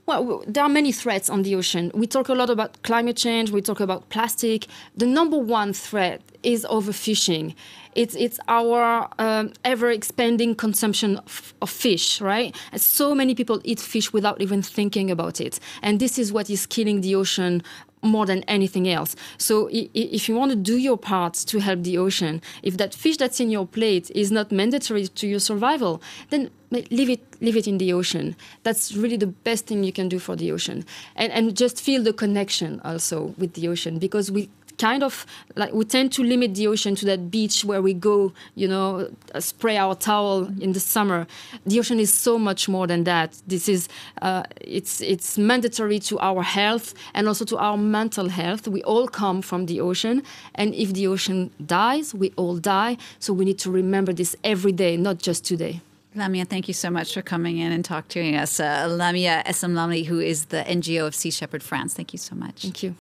Well, 0.07 0.45
there 0.47 0.64
are 0.64 0.69
many 0.71 0.93
threats 0.93 1.28
on 1.28 1.43
the 1.43 1.55
ocean. 1.55 1.90
We 1.93 2.07
talk 2.07 2.31
a 2.31 2.35
lot 2.35 2.49
about 2.49 2.83
climate 2.83 3.19
change, 3.19 3.50
we 3.50 3.61
talk 3.61 3.81
about 3.81 4.09
plastic. 4.09 4.66
The 4.97 5.07
number 5.07 5.37
one 5.37 5.75
threat 5.75 6.23
is 6.43 6.64
overfishing. 6.71 7.55
It's, 7.97 8.14
it's 8.14 8.38
our 8.47 9.09
um, 9.19 9.52
ever 9.64 9.90
expanding 9.90 10.55
consumption 10.55 11.16
of, 11.16 11.55
of, 11.61 11.71
fish, 11.71 12.21
right? 12.21 12.55
And 12.73 12.81
so 12.81 13.14
many 13.14 13.35
people 13.35 13.61
eat 13.64 13.81
fish 13.81 14.12
without 14.12 14.40
even 14.40 14.62
thinking 14.62 15.11
about 15.11 15.40
it. 15.40 15.59
And 15.83 15.99
this 15.99 16.19
is 16.19 16.33
what 16.33 16.49
is 16.50 16.66
killing 16.66 17.00
the 17.00 17.14
ocean 17.14 17.62
more 18.03 18.26
than 18.26 18.43
anything 18.45 18.88
else. 18.88 19.17
So 19.38 19.69
if 19.73 20.29
you 20.29 20.37
want 20.37 20.50
to 20.50 20.57
do 20.57 20.76
your 20.76 20.97
part 20.97 21.35
to 21.35 21.59
help 21.61 21.83
the 21.83 21.99
ocean, 21.99 22.43
if 22.62 22.76
that 22.76 22.95
fish 22.95 23.17
that's 23.17 23.41
in 23.41 23.50
your 23.50 23.67
plate 23.67 24.11
is 24.15 24.31
not 24.31 24.53
mandatory 24.53 25.09
to 25.09 25.26
your 25.26 25.41
survival, 25.41 26.03
then 26.31 26.50
leave 26.71 27.11
it 27.11 27.21
leave 27.41 27.57
it 27.57 27.67
in 27.67 27.79
the 27.79 27.93
ocean. 27.93 28.37
That's 28.62 28.95
really 28.95 29.17
the 29.17 29.26
best 29.26 29.67
thing 29.67 29.85
you 29.85 29.93
can 29.93 30.09
do 30.09 30.19
for 30.19 30.37
the 30.37 30.53
ocean. 30.53 30.85
And 31.15 31.33
and 31.33 31.57
just 31.57 31.81
feel 31.81 32.03
the 32.03 32.12
connection 32.12 32.81
also 32.85 33.35
with 33.38 33.55
the 33.55 33.69
ocean 33.69 33.99
because 33.99 34.31
we 34.31 34.49
kind 34.78 35.02
of 35.02 35.26
like 35.56 35.73
we 35.73 35.85
tend 35.85 36.12
to 36.12 36.23
limit 36.23 36.54
the 36.54 36.66
ocean 36.66 36.95
to 36.97 37.06
that 37.06 37.30
beach 37.30 37.64
where 37.64 37.83
we 37.83 37.95
go, 37.95 38.33
you 38.54 38.68
know, 38.68 39.09
uh, 39.35 39.40
spray 39.40 39.76
our 39.76 39.95
towel 39.95 40.45
in 40.61 40.73
the 40.73 40.80
summer. 40.80 41.26
The 41.64 41.78
ocean 41.78 41.99
is 42.00 42.12
so 42.12 42.38
much 42.38 42.68
more 42.68 42.87
than 42.87 43.04
that. 43.04 43.40
This 43.47 43.68
is 43.68 43.88
uh, 44.23 44.45
it's 44.61 45.00
it's 45.00 45.38
mandatory 45.38 45.99
to 46.00 46.18
our 46.21 46.42
health 46.42 46.95
and 47.14 47.28
also 47.28 47.45
to 47.47 47.59
our 47.59 47.76
mental 47.76 48.28
health. 48.28 48.68
We 48.68 48.83
all 48.83 49.09
come 49.09 49.42
from 49.42 49.66
the 49.66 49.80
ocean, 49.80 50.23
and 50.54 50.75
if 50.75 50.92
the 50.92 51.06
ocean 51.06 51.50
dies, 51.64 52.14
we 52.14 52.33
all 52.37 52.56
die. 52.56 52.97
So 53.18 53.33
we 53.33 53.45
need 53.45 53.59
to 53.61 53.71
remember 53.71 54.12
this 54.12 54.37
every 54.45 54.73
day, 54.73 54.97
not 54.97 55.18
just 55.18 55.45
today. 55.45 55.80
Lamia, 56.14 56.47
thank 56.47 56.66
you 56.66 56.75
so 56.75 56.90
much 56.90 57.12
for 57.12 57.21
coming 57.21 57.59
in 57.59 57.73
and 57.73 57.85
talking 57.85 58.33
to 58.33 58.38
us. 58.38 58.59
Uh, 58.59 58.87
Lamia 58.88 59.42
Essemlali, 59.47 60.06
who 60.06 60.18
is 60.18 60.47
the 60.47 60.64
NGO 60.64 61.06
of 61.06 61.14
Sea 61.14 61.30
Shepherd 61.30 61.62
France. 61.62 61.92
Thank 61.92 62.14
you 62.14 62.18
so 62.18 62.35
much. 62.35 62.62
Thank 62.62 62.83
you. 62.83 62.95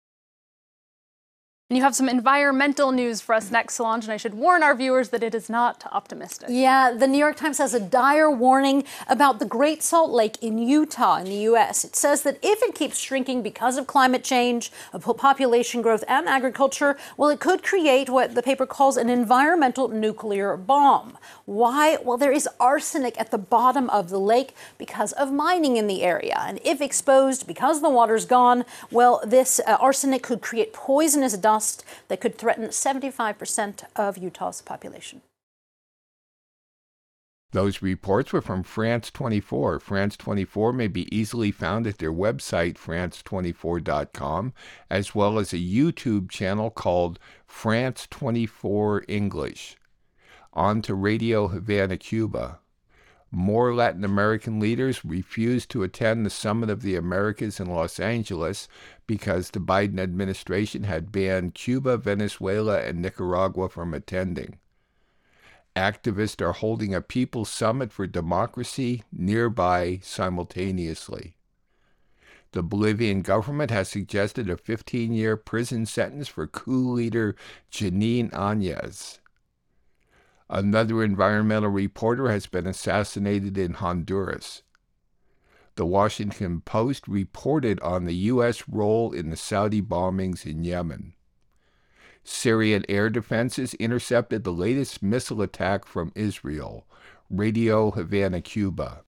And 1.68 1.78
you 1.78 1.84
have 1.84 1.96
some 1.96 2.08
environmental 2.08 2.92
news 2.92 3.22
for 3.22 3.34
us 3.34 3.50
next, 3.50 3.74
Solange, 3.74 4.04
and 4.04 4.14
I 4.14 4.18
should 4.18 4.36
warn 4.36 4.62
our 4.62 4.76
viewers 4.76 5.10
that 5.10 5.24
it 5.24 5.34
is 5.34 5.50
not 5.50 5.84
optimistic. 5.92 6.50
Yeah, 6.52 6.94
the 6.96 7.08
New 7.08 7.18
York 7.18 7.38
Times 7.38 7.58
has 7.58 7.74
a 7.74 7.80
dire 7.80 8.30
warning 8.30 8.84
about 9.08 9.40
the 9.40 9.46
Great 9.46 9.82
Salt 9.82 10.12
Lake 10.12 10.38
in 10.44 10.60
Utah 10.60 11.18
in 11.18 11.24
the 11.24 11.38
U.S. 11.50 11.84
It 11.84 11.96
says 11.96 12.22
that 12.22 12.38
if 12.44 12.62
it 12.62 12.76
keeps 12.76 13.00
shrinking 13.00 13.42
because 13.42 13.78
of 13.80 13.88
climate 13.88 14.24
change, 14.24 14.72
population 14.92 15.82
growth, 15.82 16.04
and 16.08 16.28
agriculture, 16.28 17.00
well, 17.18 17.32
it 17.32 17.40
could 17.40 17.64
create 17.64 18.12
what 18.12 18.36
the 18.36 18.44
paper 18.44 18.68
calls 18.68 18.96
an 18.96 19.10
environmental 19.10 19.88
nuclear 19.88 20.56
bomb. 20.56 21.18
Why? 21.46 21.98
Well, 21.98 22.18
there 22.18 22.32
is 22.32 22.48
arsenic 22.60 23.20
at 23.20 23.32
the 23.32 23.40
bottom 23.40 23.90
of 23.90 24.12
the 24.12 24.20
lake 24.20 24.54
because 24.78 25.14
of 25.14 25.34
mining 25.34 25.78
in 25.78 25.88
the 25.88 26.04
area. 26.04 26.38
And 26.42 26.60
if 26.64 26.80
exposed 26.80 27.48
because 27.48 27.82
the 27.82 27.90
water's 27.90 28.26
gone, 28.26 28.66
well, 28.92 29.20
this 29.26 29.60
uh, 29.66 29.78
arsenic 29.82 30.22
could 30.22 30.42
create 30.42 30.72
poisonous 30.72 31.36
that 32.08 32.22
could 32.22 32.38
threaten 32.38 32.66
75% 32.70 33.84
of 33.96 34.18
Utah's 34.18 34.62
population. 34.62 35.22
Those 37.52 37.82
reports 37.82 38.34
were 38.34 38.42
from 38.42 38.64
France 38.64 39.10
24. 39.12 39.80
France 39.80 40.18
24 40.18 40.74
may 40.74 40.90
be 40.90 41.16
easily 41.16 41.52
found 41.52 41.88
at 41.88 42.00
their 42.00 42.12
website, 42.12 42.74
france24.com, 42.74 44.54
as 44.90 45.16
well 45.16 45.40
as 45.40 45.54
a 45.54 45.58
YouTube 45.58 46.30
channel 46.30 46.70
called 46.70 47.18
France 47.48 48.08
24 48.12 49.06
English. 49.08 49.78
On 50.52 50.82
to 50.82 50.94
Radio 50.96 51.48
Havana, 51.48 51.96
Cuba. 51.96 52.60
More 53.32 53.74
Latin 53.74 54.04
American 54.04 54.60
leaders 54.60 55.04
refused 55.04 55.70
to 55.72 55.84
attend 55.84 56.26
the 56.26 56.30
Summit 56.30 56.70
of 56.70 56.82
the 56.82 56.96
Americas 56.96 57.60
in 57.60 57.68
Los 57.68 58.00
Angeles 58.00 58.68
because 59.08 59.50
the 59.50 59.60
Biden 59.60 60.00
administration 60.00 60.84
had 60.84 61.12
banned 61.12 61.54
Cuba, 61.54 61.98
Venezuela, 61.98 62.82
and 62.82 63.02
Nicaragua 63.02 63.68
from 63.70 63.94
attending. 63.94 64.60
Activists 65.76 66.42
are 66.42 66.54
holding 66.54 66.94
a 66.94 67.02
People's 67.02 67.50
Summit 67.50 67.92
for 67.92 68.08
Democracy 68.08 69.04
nearby 69.12 70.00
simultaneously. 70.02 71.36
The 72.54 72.64
Bolivian 72.64 73.22
government 73.22 73.72
has 73.72 73.90
suggested 73.90 74.50
a 74.50 74.56
15 74.56 75.12
year 75.12 75.36
prison 75.36 75.86
sentence 75.86 76.30
for 76.30 76.48
coup 76.48 76.94
leader 76.94 77.36
Jeanine 77.70 78.32
Áñez. 78.32 79.20
Another 80.50 81.04
environmental 81.04 81.70
reporter 81.70 82.30
has 82.30 82.46
been 82.46 82.68
assassinated 82.68 83.58
in 83.58 83.74
Honduras. 83.74 84.62
The 85.76 85.86
Washington 85.86 86.62
Post 86.62 87.08
reported 87.08 87.80
on 87.82 88.06
the 88.06 88.16
U.S. 88.32 88.70
role 88.70 89.12
in 89.12 89.30
the 89.30 89.36
Saudi 89.36 89.82
bombings 89.82 90.46
in 90.46 90.64
Yemen. 90.64 91.14
Syrian 92.24 92.86
air 92.88 93.10
defenses 93.10 93.74
intercepted 93.76 94.44
the 94.44 94.54
latest 94.54 95.04
missile 95.04 95.42
attack 95.42 95.86
from 95.86 96.12
Israel. 96.16 96.88
Radio 97.30 97.92
Havana, 97.92 98.42
Cuba. 98.42 99.04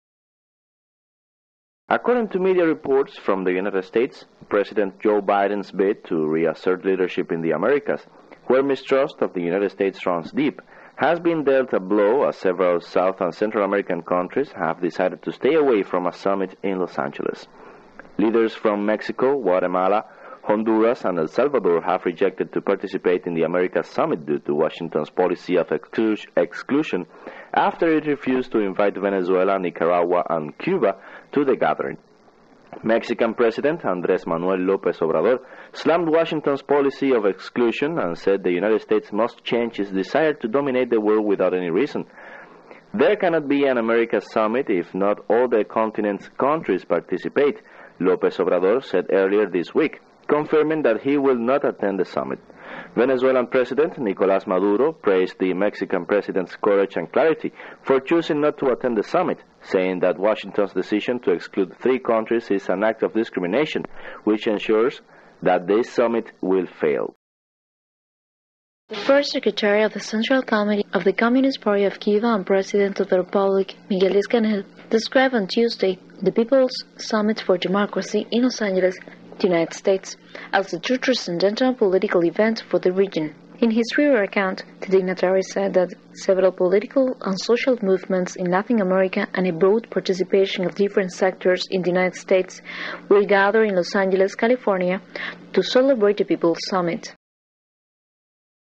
According 1.90 2.28
to 2.30 2.40
media 2.40 2.66
reports 2.66 3.18
from 3.18 3.44
the 3.44 3.54
United 3.54 3.86
States, 3.86 4.26
President 4.50 5.00
Joe 5.00 5.22
Biden's 5.22 5.72
bid 5.72 6.04
to 6.06 6.28
reassert 6.28 6.84
leadership 6.84 7.32
in 7.32 7.42
the 7.42 7.52
Americas, 7.52 8.02
where 8.48 8.62
mistrust 8.62 9.22
of 9.22 9.34
the 9.34 9.42
United 9.42 9.72
States 9.72 10.06
runs 10.06 10.32
deep, 10.32 10.62
has 10.98 11.20
been 11.20 11.44
dealt 11.44 11.74
a 11.74 11.80
blow 11.80 12.28
as 12.28 12.36
several 12.38 12.82
South 12.82 13.22
and 13.22 13.34
Central 13.34 13.64
American 13.64 14.02
countries 14.02 14.52
have 14.54 14.82
decided 14.82 15.22
to 15.22 15.32
stay 15.32 15.54
away 15.54 15.84
from 15.84 16.08
a 16.08 16.12
summit 16.12 16.58
in 16.64 16.80
Los 16.80 16.98
Angeles. 16.98 17.48
Leaders 18.18 18.56
from 18.56 18.84
Mexico, 18.84 19.40
Guatemala, 19.40 20.06
Honduras, 20.42 21.06
and 21.06 21.20
El 21.20 21.28
Salvador 21.28 21.82
have 21.82 22.04
rejected 22.04 22.52
to 22.52 22.62
participate 22.62 23.28
in 23.28 23.36
the 23.36 23.44
Americas 23.44 23.88
Summit 23.88 24.26
due 24.26 24.40
to 24.40 24.56
Washington's 24.56 25.12
policy 25.12 25.56
of 25.56 25.72
exclusion 26.36 27.06
after 27.54 27.96
it 27.96 28.08
refused 28.08 28.52
to 28.54 28.60
invite 28.60 28.98
Venezuela, 28.98 29.60
Nicaragua, 29.60 30.24
and 30.32 30.58
Cuba 30.58 30.96
to 31.32 31.46
the 31.46 31.56
gathering. 31.56 31.98
Mexican 32.84 33.34
President 33.34 33.82
Andrés 33.82 34.26
Manuel 34.28 34.60
López 34.60 35.00
Obrador 35.00 35.40
slammed 35.74 36.10
Washington's 36.10 36.62
policy 36.62 37.12
of 37.12 37.26
exclusion 37.26 37.98
and 37.98 38.18
said 38.18 38.44
the 38.44 38.52
United 38.52 38.82
States 38.82 39.12
must 39.12 39.44
change 39.44 39.80
its 39.80 39.92
desire 39.92 40.34
to 40.34 40.48
dominate 40.48 40.90
the 40.90 41.02
world 41.02 41.26
without 41.26 41.54
any 41.54 41.70
reason. 41.70 42.06
There 42.94 43.16
cannot 43.16 43.48
be 43.48 43.66
an 43.66 43.78
America 43.78 44.22
summit 44.22 44.68
if 44.70 44.94
not 44.94 45.20
all 45.30 45.48
the 45.48 45.64
continent's 45.64 46.30
countries 46.30 46.86
participate, 46.86 47.62
López 48.00 48.38
Obrador 48.38 48.84
said 48.84 49.08
earlier 49.12 49.50
this 49.50 49.74
week, 49.74 50.00
confirming 50.28 50.84
that 50.84 51.02
he 51.02 51.18
will 51.18 51.38
not 51.38 51.66
attend 51.66 52.00
the 52.00 52.06
summit. 52.06 52.40
Venezuelan 52.98 53.46
President 53.46 54.00
Nicolás 54.00 54.48
Maduro 54.48 54.92
praised 54.92 55.38
the 55.38 55.54
Mexican 55.54 56.04
president's 56.04 56.56
courage 56.56 56.96
and 56.98 57.12
clarity 57.12 57.54
for 57.84 58.00
choosing 58.00 58.42
not 58.42 58.58
to 58.58 58.72
attend 58.72 58.98
the 58.98 59.04
summit, 59.04 59.38
saying 59.62 60.00
that 60.00 60.18
Washington's 60.18 60.74
decision 60.74 61.20
to 61.20 61.32
exclude 61.32 61.78
three 61.78 62.00
countries 62.00 62.50
is 62.50 62.68
an 62.70 62.84
act 62.84 63.04
of 63.04 63.14
discrimination, 63.14 63.84
which 64.24 64.48
ensures 64.48 65.02
that 65.44 65.68
this 65.68 65.92
summit 65.92 66.32
will 66.42 66.66
fail. 66.82 67.14
The 68.90 68.96
first 68.96 69.30
secretary 69.30 69.84
of 69.84 69.94
the 69.94 70.00
Central 70.00 70.42
Committee 70.42 70.88
of 70.92 71.04
the 71.04 71.14
Communist 71.14 71.62
Party 71.62 71.84
of 71.84 72.00
Cuba 72.00 72.34
and 72.34 72.48
President 72.48 73.00
of 73.00 73.10
the 73.10 73.20
Republic, 73.20 73.76
Miguel 73.92 74.14
Diaz-Canel, 74.14 74.64
described 74.90 75.36
on 75.36 75.46
Tuesday 75.46 76.00
the 76.24 76.32
People's 76.32 76.84
Summit 76.98 77.40
for 77.42 77.60
Democracy 77.60 78.26
in 78.32 78.42
Los 78.42 78.60
Angeles 78.60 78.98
the 79.40 79.48
United 79.48 79.74
States 79.74 80.18
as 80.54 80.74
a 80.74 80.80
transcendental 80.80 81.74
political 81.74 82.26
event 82.26 82.64
for 82.70 82.80
the 82.80 82.92
region. 82.92 83.34
In 83.60 83.72
his 83.72 83.86
Twitter 83.92 84.22
account, 84.22 84.64
the 84.82 84.88
dignitary 84.88 85.42
said 85.42 85.74
that 85.74 85.94
several 86.14 86.52
political 86.52 87.18
and 87.22 87.40
social 87.40 87.76
movements 87.82 88.36
in 88.36 88.52
Latin 88.52 88.82
America 88.82 89.28
and 89.34 89.48
a 89.48 89.52
broad 89.52 89.90
participation 89.90 90.64
of 90.64 90.76
different 90.76 91.12
sectors 91.12 91.64
in 91.72 91.82
the 91.82 91.90
United 91.90 92.16
States 92.16 92.62
will 93.10 93.26
gather 93.26 93.64
in 93.64 93.76
Los 93.76 93.96
Angeles, 93.96 94.36
California, 94.36 95.02
to 95.54 95.64
celebrate 95.64 96.18
the 96.18 96.26
People's 96.26 96.60
Summit. 96.70 97.16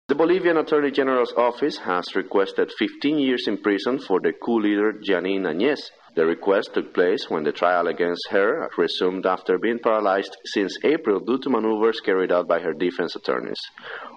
The 0.10 0.16
Bolivian 0.16 0.58
Attorney 0.58 0.92
General's 0.92 1.34
office 1.36 1.80
has 1.80 2.16
requested 2.16 2.72
15 2.78 3.18
years 3.18 3.46
in 3.48 3.58
prison 3.58 3.98
for 4.00 4.20
the 4.22 4.32
coup 4.32 4.60
leader 4.60 4.94
Jeanine 4.94 5.48
Áñez 5.48 5.80
the 6.18 6.26
request 6.26 6.74
took 6.74 6.96
place 6.96 7.30
when 7.30 7.44
the 7.44 7.52
trial 7.52 7.86
against 7.86 8.28
her 8.32 8.68
resumed 8.76 9.28
after 9.28 9.60
being 9.60 9.78
paralyzed 9.78 10.36
since 10.46 10.76
April 10.84 11.20
due 11.20 11.38
to 11.38 11.48
maneuvers 11.48 12.00
carried 12.00 12.32
out 12.32 12.48
by 12.48 12.60
her 12.60 12.74
defense 12.74 13.16
attorneys. 13.16 13.62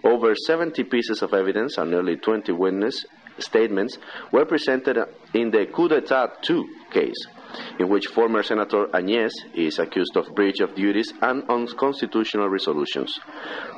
Over 0.03 0.35
70 0.35 0.83
pieces 0.85 1.21
of 1.21 1.35
evidence 1.35 1.77
and 1.77 1.91
nearly 1.91 2.17
20 2.17 2.53
witness 2.53 3.05
statements 3.39 3.99
were 4.33 4.47
presented 4.47 4.97
in 5.35 5.51
the 5.51 5.67
coup 5.67 5.89
d'etat 5.89 6.43
2 6.43 6.65
case, 6.91 7.27
in 7.79 7.91
which 7.91 8.07
former 8.07 8.43
Senator 8.43 8.87
Áñez 8.95 9.33
is 9.55 9.79
accused 9.79 10.17
of 10.17 10.35
breach 10.35 10.61
of 10.61 10.75
duties 10.75 11.13
and 11.21 11.43
unconstitutional 11.51 12.49
resolutions. 12.49 13.21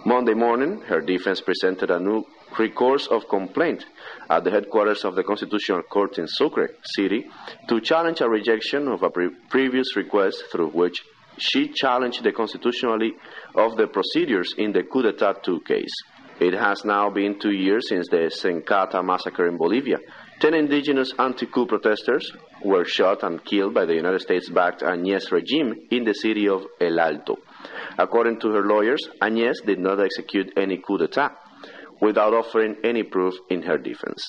Monday 0.07 0.35
morning, 0.35 0.81
her 0.83 1.01
defense 1.01 1.41
presented 1.41 1.91
a 1.91 1.99
new 1.99 2.25
recourse 2.59 3.07
of 3.09 3.29
complaint 3.29 3.85
at 4.31 4.45
the 4.45 4.51
headquarters 4.51 5.05
of 5.05 5.15
the 5.15 5.23
Constitutional 5.23 5.83
Court 5.83 6.19
in 6.19 6.27
Sucre 6.27 6.71
City 6.97 7.27
to 7.69 7.81
challenge 7.81 8.21
a 8.21 8.29
rejection 8.29 8.88
of 8.88 9.03
a 9.03 9.11
pre- 9.11 9.31
previous 9.49 9.97
request 9.97 10.45
through 10.51 10.71
which 10.71 11.03
she 11.38 11.69
challenged 11.69 12.23
the 12.23 12.33
constitutionality 12.33 13.12
of 13.57 13.77
the 13.77 13.87
procedures 13.87 14.55
in 14.59 14.73
the 14.73 14.83
coup 14.83 15.03
d'etat 15.03 15.43
2 15.43 15.61
case. 15.61 15.95
It 16.41 16.55
has 16.55 16.85
now 16.85 17.09
been 17.11 17.38
two 17.38 17.53
years 17.53 17.88
since 17.88 18.09
the 18.09 18.31
Senkata 18.31 19.05
massacre 19.05 19.47
in 19.47 19.57
Bolivia. 19.57 19.99
Ten 20.41 20.55
indigenous 20.55 21.12
anti 21.19 21.47
coup 21.47 21.67
protesters 21.67 22.33
were 22.65 22.85
shot 22.85 23.23
and 23.23 23.45
killed 23.45 23.75
by 23.75 23.85
the 23.85 23.95
United 23.95 24.21
States 24.23 24.51
backed 24.51 24.81
Áñez 24.83 25.31
regime 25.31 25.87
in 25.91 26.05
the 26.05 26.15
city 26.15 26.49
of 26.49 26.62
El 26.81 26.99
Alto. 26.99 27.37
According 27.99 28.41
to 28.41 28.49
her 28.51 28.62
lawyers, 28.62 29.09
Áñez 29.21 29.65
did 29.65 29.79
not 29.79 30.01
execute 30.01 30.53
any 30.57 30.79
coup 30.79 30.99
d'etat 30.99 31.42
without 32.03 32.35
offering 32.35 32.77
any 32.83 33.05
proof 33.05 33.33
in 33.49 33.62
her 33.62 33.79
defense. 33.79 34.29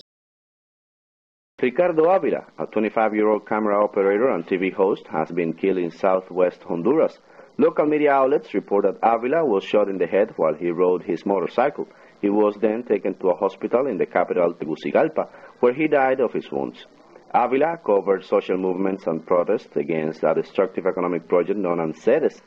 Ricardo 1.59 2.03
Avila, 2.09 2.45
a 2.59 2.67
25 2.67 3.15
year 3.15 3.29
old 3.29 3.47
camera 3.47 3.83
operator 3.83 4.29
and 4.29 4.45
TV 4.45 4.71
host, 4.71 5.07
has 5.07 5.31
been 5.31 5.53
killed 5.53 5.79
in 5.79 5.89
southwest 5.89 6.61
Honduras. 6.63 7.17
Local 7.57 7.87
media 7.87 8.11
outlets 8.11 8.53
report 8.53 8.83
that 8.85 8.99
Avila 9.01 9.43
was 9.45 9.63
shot 9.63 9.89
in 9.89 9.97
the 9.97 10.05
head 10.05 10.33
while 10.35 10.53
he 10.53 10.69
rode 10.69 11.03
his 11.03 11.25
motorcycle. 11.25 11.87
He 12.21 12.29
was 12.29 12.55
then 12.61 12.83
taken 12.83 13.15
to 13.15 13.29
a 13.29 13.35
hospital 13.35 13.87
in 13.87 13.97
the 13.97 14.05
capital, 14.05 14.53
Tegucigalpa, 14.53 15.29
where 15.59 15.73
he 15.73 15.87
died 15.87 16.19
of 16.19 16.33
his 16.33 16.51
wounds. 16.51 16.85
Avila 17.33 17.77
covered 17.83 18.23
social 18.23 18.57
movements 18.57 19.07
and 19.07 19.25
protests 19.25 19.75
against 19.75 20.23
a 20.23 20.35
destructive 20.35 20.85
economic 20.85 21.27
project 21.27 21.57
known 21.57 21.79
as 21.79 21.95
CEDES, 22.03 22.39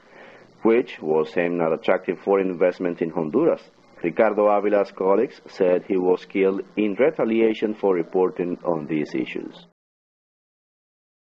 which 0.62 1.01
was 1.01 1.37
aimed 1.37 1.61
at 1.61 1.73
attracting 1.73 2.17
foreign 2.17 2.51
investment 2.51 3.03
in 3.03 3.11
Honduras. 3.11 3.62
Ricardo 4.07 4.49
Avila's 4.57 4.92
colleagues 4.92 5.40
said 5.49 5.83
he 5.83 5.97
was 5.97 6.25
killed 6.27 6.61
in 6.77 6.95
retaliation 6.95 7.75
for 7.75 7.92
reporting 7.92 8.57
on 8.64 8.87
these 8.87 9.12
issues. 9.16 9.66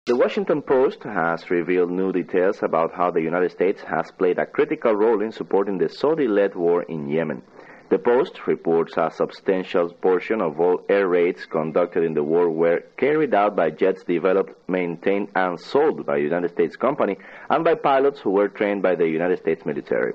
The 0.05 0.17
Washington 0.17 0.61
Post 0.61 1.03
has 1.03 1.49
revealed 1.49 1.91
new 1.91 2.11
details 2.11 2.61
about 2.61 2.93
how 2.93 3.09
the 3.11 3.21
United 3.21 3.51
States 3.51 3.81
has 3.83 4.11
played 4.11 4.37
a 4.37 4.45
critical 4.45 4.93
role 4.93 5.21
in 5.21 5.31
supporting 5.31 5.77
the 5.77 5.87
Saudi 5.87 6.27
led 6.27 6.55
war 6.55 6.83
in 6.83 7.07
Yemen. 7.07 7.41
The 7.89 7.99
Post 7.99 8.45
reports 8.47 8.97
a 8.97 9.11
substantial 9.11 9.87
portion 9.93 10.41
of 10.41 10.59
all 10.59 10.81
air 10.89 11.07
raids 11.07 11.45
conducted 11.45 12.03
in 12.03 12.13
the 12.15 12.23
war 12.23 12.49
were 12.49 12.81
carried 12.97 13.33
out 13.33 13.55
by 13.55 13.69
jets 13.69 14.03
developed, 14.03 14.53
maintained, 14.67 15.29
and 15.35 15.57
sold 15.57 16.05
by 16.05 16.17
a 16.17 16.27
United 16.31 16.51
States 16.51 16.75
company 16.75 17.17
and 17.49 17.63
by 17.63 17.75
pilots 17.75 18.19
who 18.19 18.31
were 18.31 18.49
trained 18.49 18.81
by 18.83 18.95
the 18.95 19.07
United 19.07 19.39
States 19.39 19.65
military. 19.65 20.13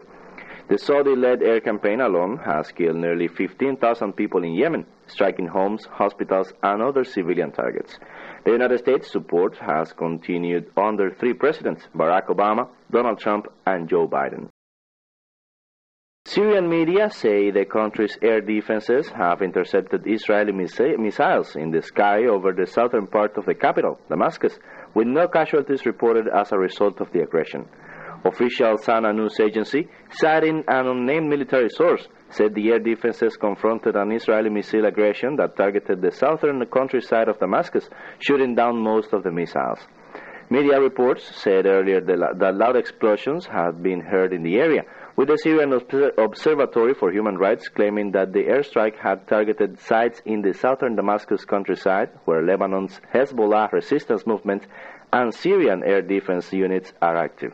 The 0.72 0.78
Saudi 0.78 1.14
led 1.14 1.42
air 1.42 1.60
campaign 1.60 2.00
alone 2.00 2.38
has 2.46 2.72
killed 2.72 2.96
nearly 2.96 3.28
15,000 3.28 4.14
people 4.14 4.42
in 4.42 4.54
Yemen, 4.54 4.86
striking 5.06 5.46
homes, 5.48 5.84
hospitals, 5.84 6.50
and 6.62 6.80
other 6.80 7.04
civilian 7.04 7.52
targets. 7.52 7.98
The 8.46 8.52
United 8.52 8.78
States 8.78 9.12
support 9.12 9.58
has 9.58 9.92
continued 9.92 10.70
under 10.74 11.10
three 11.10 11.34
presidents 11.34 11.86
Barack 11.94 12.28
Obama, 12.28 12.70
Donald 12.90 13.18
Trump, 13.18 13.48
and 13.66 13.86
Joe 13.86 14.08
Biden. 14.08 14.48
Syrian 16.24 16.70
media 16.70 17.10
say 17.10 17.50
the 17.50 17.66
country's 17.66 18.16
air 18.22 18.40
defenses 18.40 19.10
have 19.10 19.42
intercepted 19.42 20.06
Israeli 20.06 20.52
missiles 20.52 21.54
in 21.54 21.70
the 21.70 21.82
sky 21.82 22.24
over 22.24 22.54
the 22.54 22.66
southern 22.66 23.06
part 23.06 23.36
of 23.36 23.44
the 23.44 23.54
capital, 23.54 23.98
Damascus, 24.08 24.58
with 24.94 25.06
no 25.06 25.28
casualties 25.28 25.84
reported 25.84 26.28
as 26.28 26.50
a 26.50 26.58
result 26.58 27.02
of 27.02 27.12
the 27.12 27.20
aggression. 27.20 27.68
Official 28.24 28.78
Sana 28.78 29.12
news 29.12 29.40
agency, 29.40 29.88
citing 30.10 30.62
an 30.68 30.86
unnamed 30.86 31.28
military 31.28 31.68
source, 31.68 32.06
said 32.30 32.54
the 32.54 32.70
air 32.70 32.78
defenses 32.78 33.36
confronted 33.36 33.96
an 33.96 34.12
Israeli 34.12 34.48
missile 34.48 34.86
aggression 34.86 35.36
that 35.36 35.56
targeted 35.56 36.00
the 36.00 36.12
southern 36.12 36.64
countryside 36.66 37.28
of 37.28 37.40
Damascus, 37.40 37.88
shooting 38.20 38.54
down 38.54 38.78
most 38.78 39.12
of 39.12 39.22
the 39.24 39.32
missiles. 39.32 39.80
Media 40.50 40.80
reports 40.80 41.24
said 41.42 41.66
earlier 41.66 42.00
that 42.00 42.54
loud 42.54 42.76
explosions 42.76 43.46
had 43.46 43.82
been 43.82 44.00
heard 44.00 44.32
in 44.32 44.42
the 44.42 44.56
area, 44.56 44.82
with 45.16 45.28
the 45.28 45.38
Syrian 45.38 45.72
Observatory 46.18 46.94
for 46.94 47.10
Human 47.10 47.38
Rights 47.38 47.68
claiming 47.68 48.12
that 48.12 48.32
the 48.32 48.44
airstrike 48.44 48.96
had 48.96 49.26
targeted 49.28 49.80
sites 49.80 50.20
in 50.26 50.42
the 50.42 50.52
southern 50.52 50.94
Damascus 50.94 51.44
countryside, 51.44 52.10
where 52.26 52.42
Lebanon's 52.42 53.00
Hezbollah 53.14 53.72
resistance 53.72 54.26
movement 54.26 54.66
and 55.12 55.34
Syrian 55.34 55.82
air 55.84 56.02
defense 56.02 56.52
units 56.52 56.92
are 57.00 57.16
active. 57.16 57.52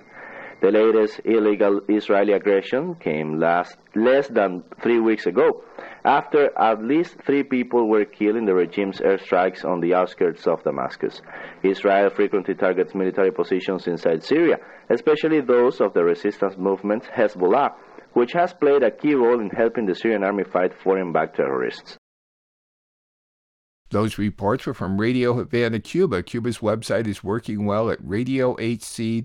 The 0.60 0.72
latest 0.72 1.20
illegal 1.24 1.80
Israeli 1.88 2.32
aggression 2.32 2.96
came 2.96 3.38
last, 3.38 3.78
less 3.94 4.26
than 4.26 4.64
three 4.82 4.98
weeks 4.98 5.26
ago, 5.26 5.62
after 6.04 6.50
at 6.58 6.82
least 6.82 7.16
three 7.24 7.44
people 7.44 7.88
were 7.88 8.04
killed 8.04 8.34
in 8.34 8.44
the 8.44 8.54
regime's 8.54 9.00
airstrikes 9.00 9.64
on 9.64 9.80
the 9.80 9.94
outskirts 9.94 10.48
of 10.48 10.64
Damascus. 10.64 11.22
Israel 11.62 12.10
frequently 12.10 12.54
targets 12.54 12.92
military 12.92 13.30
positions 13.30 13.86
inside 13.86 14.24
Syria, 14.24 14.56
especially 14.90 15.40
those 15.40 15.80
of 15.80 15.94
the 15.94 16.02
resistance 16.02 16.56
movement 16.58 17.04
Hezbollah, 17.04 17.74
which 18.14 18.32
has 18.32 18.52
played 18.52 18.82
a 18.82 18.90
key 18.90 19.14
role 19.14 19.40
in 19.40 19.50
helping 19.50 19.86
the 19.86 19.94
Syrian 19.94 20.24
army 20.24 20.42
fight 20.42 20.72
foreign-backed 20.82 21.36
terrorists. 21.36 21.96
Those 23.90 24.18
reports 24.18 24.66
were 24.66 24.74
from 24.74 25.00
Radio 25.00 25.32
Havana, 25.32 25.80
Cuba. 25.80 26.22
Cuba's 26.22 26.58
website 26.58 27.06
is 27.06 27.24
working 27.24 27.64
well 27.64 27.88
at 27.90 28.02
radiohc.cu. 28.02 29.24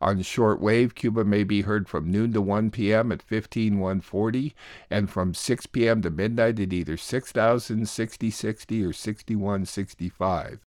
On 0.00 0.18
shortwave, 0.18 0.94
Cuba 0.94 1.24
may 1.24 1.42
be 1.42 1.62
heard 1.62 1.88
from 1.88 2.10
noon 2.10 2.32
to 2.32 2.40
1 2.40 2.70
p.m. 2.70 3.10
at 3.10 3.22
15140 3.22 4.54
and 4.88 5.10
from 5.10 5.34
6 5.34 5.66
p.m. 5.66 6.00
to 6.02 6.10
midnight 6.10 6.60
at 6.60 6.72
either 6.72 6.96
6000, 6.96 7.88
6060, 7.88 8.84
or 8.84 8.92
6165. 8.92 10.67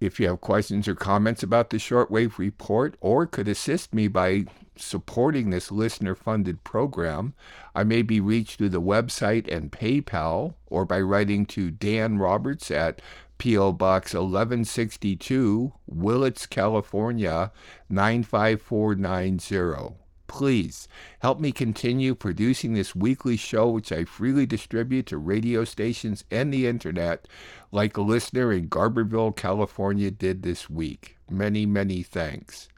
If 0.00 0.20
you 0.20 0.28
have 0.28 0.40
questions 0.40 0.86
or 0.86 0.94
comments 0.94 1.42
about 1.42 1.70
the 1.70 1.78
shortwave 1.78 2.38
report 2.38 2.94
or 3.00 3.26
could 3.26 3.48
assist 3.48 3.92
me 3.92 4.06
by 4.06 4.44
supporting 4.76 5.50
this 5.50 5.72
listener 5.72 6.14
funded 6.14 6.62
program, 6.62 7.34
I 7.74 7.82
may 7.82 8.02
be 8.02 8.20
reached 8.20 8.58
through 8.58 8.68
the 8.68 8.80
website 8.80 9.52
and 9.52 9.72
PayPal 9.72 10.54
or 10.66 10.84
by 10.84 11.00
writing 11.00 11.46
to 11.46 11.72
Dan 11.72 12.18
Roberts 12.18 12.70
at 12.70 13.02
P.O. 13.38 13.72
Box 13.72 14.14
1162, 14.14 15.72
Willits, 15.86 16.46
California 16.46 17.50
95490. 17.88 19.96
Please 20.28 20.86
help 21.20 21.40
me 21.40 21.50
continue 21.50 22.14
producing 22.14 22.74
this 22.74 22.94
weekly 22.94 23.36
show, 23.36 23.68
which 23.70 23.90
I 23.90 24.04
freely 24.04 24.46
distribute 24.46 25.06
to 25.06 25.18
radio 25.18 25.64
stations 25.64 26.22
and 26.30 26.52
the 26.52 26.66
internet, 26.68 27.26
like 27.72 27.96
a 27.96 28.02
listener 28.02 28.52
in 28.52 28.68
Garberville, 28.68 29.34
California 29.34 30.12
did 30.12 30.42
this 30.42 30.70
week. 30.70 31.16
Many, 31.28 31.66
many 31.66 32.04
thanks. 32.04 32.68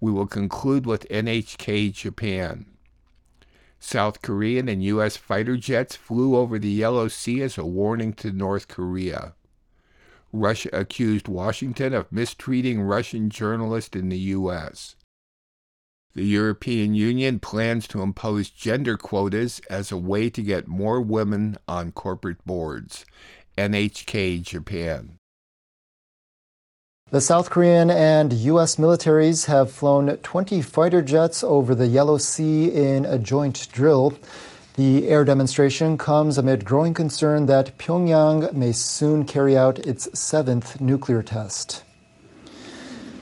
We 0.00 0.10
will 0.12 0.26
conclude 0.26 0.86
with 0.86 1.08
NHK 1.10 1.92
Japan. 1.92 2.66
South 3.78 4.22
Korean 4.22 4.68
and 4.68 4.82
U.S. 4.84 5.16
fighter 5.16 5.56
jets 5.56 5.96
flew 5.96 6.36
over 6.36 6.58
the 6.58 6.70
Yellow 6.70 7.08
Sea 7.08 7.42
as 7.42 7.58
a 7.58 7.66
warning 7.66 8.12
to 8.14 8.30
North 8.30 8.68
Korea. 8.68 9.34
Russia 10.32 10.70
accused 10.72 11.26
Washington 11.26 11.92
of 11.92 12.12
mistreating 12.12 12.80
Russian 12.80 13.28
journalists 13.28 13.96
in 13.96 14.08
the 14.08 14.18
U.S. 14.18 14.94
The 16.14 16.24
European 16.24 16.94
Union 16.94 17.38
plans 17.38 17.86
to 17.88 18.02
impose 18.02 18.50
gender 18.50 18.96
quotas 18.96 19.60
as 19.70 19.92
a 19.92 19.96
way 19.96 20.28
to 20.30 20.42
get 20.42 20.66
more 20.66 21.00
women 21.00 21.56
on 21.68 21.92
corporate 21.92 22.44
boards. 22.44 23.04
NHK 23.56 24.42
Japan. 24.42 25.18
The 27.10 27.20
South 27.20 27.50
Korean 27.50 27.90
and 27.90 28.32
U.S. 28.32 28.76
militaries 28.76 29.46
have 29.46 29.70
flown 29.70 30.16
20 30.16 30.62
fighter 30.62 31.02
jets 31.02 31.44
over 31.44 31.74
the 31.74 31.86
Yellow 31.86 32.18
Sea 32.18 32.66
in 32.72 33.04
a 33.04 33.18
joint 33.18 33.68
drill. 33.72 34.18
The 34.74 35.08
air 35.08 35.24
demonstration 35.24 35.98
comes 35.98 36.38
amid 36.38 36.64
growing 36.64 36.94
concern 36.94 37.46
that 37.46 37.78
Pyongyang 37.78 38.52
may 38.52 38.72
soon 38.72 39.24
carry 39.24 39.56
out 39.56 39.78
its 39.80 40.08
seventh 40.18 40.80
nuclear 40.80 41.22
test. 41.22 41.82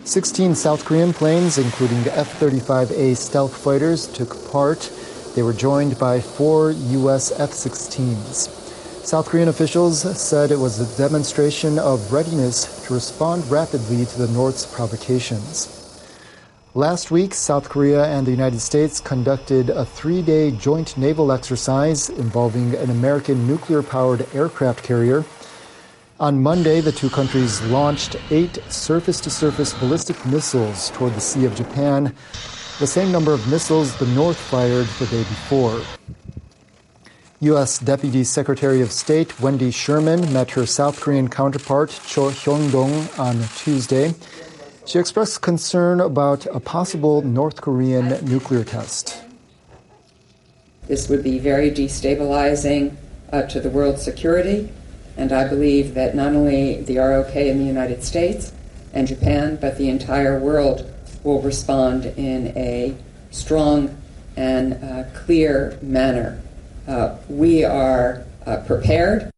16 0.09 0.55
South 0.55 0.87
Korean 0.87 1.13
planes, 1.13 1.59
including 1.59 2.03
the 2.03 2.17
F 2.17 2.41
35A 2.41 3.15
stealth 3.15 3.55
fighters, 3.55 4.07
took 4.07 4.51
part. 4.51 4.91
They 5.35 5.43
were 5.43 5.53
joined 5.53 5.99
by 5.99 6.19
four 6.19 6.71
U.S. 6.71 7.39
F 7.39 7.51
16s. 7.51 8.49
South 9.05 9.29
Korean 9.29 9.49
officials 9.49 10.01
said 10.19 10.51
it 10.51 10.59
was 10.59 10.81
a 10.81 10.97
demonstration 10.97 11.79
of 11.79 12.11
readiness 12.11 12.87
to 12.87 12.95
respond 12.95 13.47
rapidly 13.51 14.07
to 14.07 14.19
the 14.19 14.33
North's 14.33 14.65
provocations. 14.65 15.75
Last 16.75 17.11
week, 17.11 17.35
South 17.35 17.69
Korea 17.69 18.07
and 18.07 18.27
the 18.27 18.31
United 18.31 18.61
States 18.61 19.01
conducted 19.01 19.69
a 19.69 19.85
three 19.85 20.23
day 20.23 20.53
joint 20.53 20.97
naval 20.97 21.31
exercise 21.33 22.09
involving 22.09 22.75
an 22.77 22.89
American 22.89 23.47
nuclear 23.47 23.83
powered 23.83 24.27
aircraft 24.35 24.83
carrier. 24.83 25.27
On 26.21 26.43
Monday, 26.43 26.81
the 26.81 26.91
two 26.91 27.09
countries 27.09 27.61
launched 27.67 28.17
eight 28.33 28.59
surface 28.71 29.21
to 29.21 29.31
surface 29.31 29.73
ballistic 29.75 30.27
missiles 30.27 30.91
toward 30.91 31.15
the 31.15 31.21
Sea 31.21 31.45
of 31.45 31.55
Japan, 31.55 32.13
the 32.81 32.89
same 32.89 33.13
number 33.13 33.33
of 33.33 33.47
missiles 33.49 33.97
the 33.99 34.07
North 34.07 34.37
fired 34.37 34.87
the 34.99 35.07
day 35.07 35.23
before. 35.23 35.81
U.S. 37.39 37.79
Deputy 37.79 38.25
Secretary 38.25 38.81
of 38.81 38.91
State 38.91 39.39
Wendy 39.39 39.71
Sherman 39.71 40.33
met 40.33 40.51
her 40.51 40.67
South 40.67 41.01
Korean 41.01 41.29
counterpart 41.29 41.91
Cho 42.09 42.31
Hyun-dong 42.31 43.09
on 43.17 43.41
Tuesday. 43.55 44.13
She 44.87 44.99
expressed 44.99 45.41
concern 45.41 46.01
about 46.01 46.47
a 46.47 46.59
possible 46.59 47.23
North 47.23 47.61
Korean 47.61 48.25
nuclear 48.25 48.65
test. 48.65 49.23
This 50.89 51.09
would 51.09 51.23
be 51.23 51.39
very 51.39 51.71
destabilizing 51.71 52.97
uh, 53.33 53.43
to 53.43 53.61
the 53.61 53.71
world's 53.71 54.03
security, 54.03 54.73
and 55.19 55.33
I 55.33 55.49
believe 55.49 55.95
that 55.95 56.15
not 56.15 56.29
only 56.29 56.81
the 56.83 56.99
ROK 56.99 57.35
in 57.35 57.59
the 57.59 57.65
United 57.65 58.05
States 58.05 58.53
and 58.95 59.07
Japan, 59.07 59.59
but 59.61 59.77
the 59.77 59.89
entire 59.89 60.39
world 60.39 60.89
will 61.25 61.43
respond 61.43 62.07
in 62.07 62.57
a 62.57 62.97
strong 63.31 63.95
and 64.37 64.75
uh, 64.75 65.05
clear 65.13 65.77
manner. 65.83 66.41
Uh, 66.87 67.17
we 67.29 67.65
are 67.65 68.25
uh, 68.47 68.59
prepared. 68.59 69.31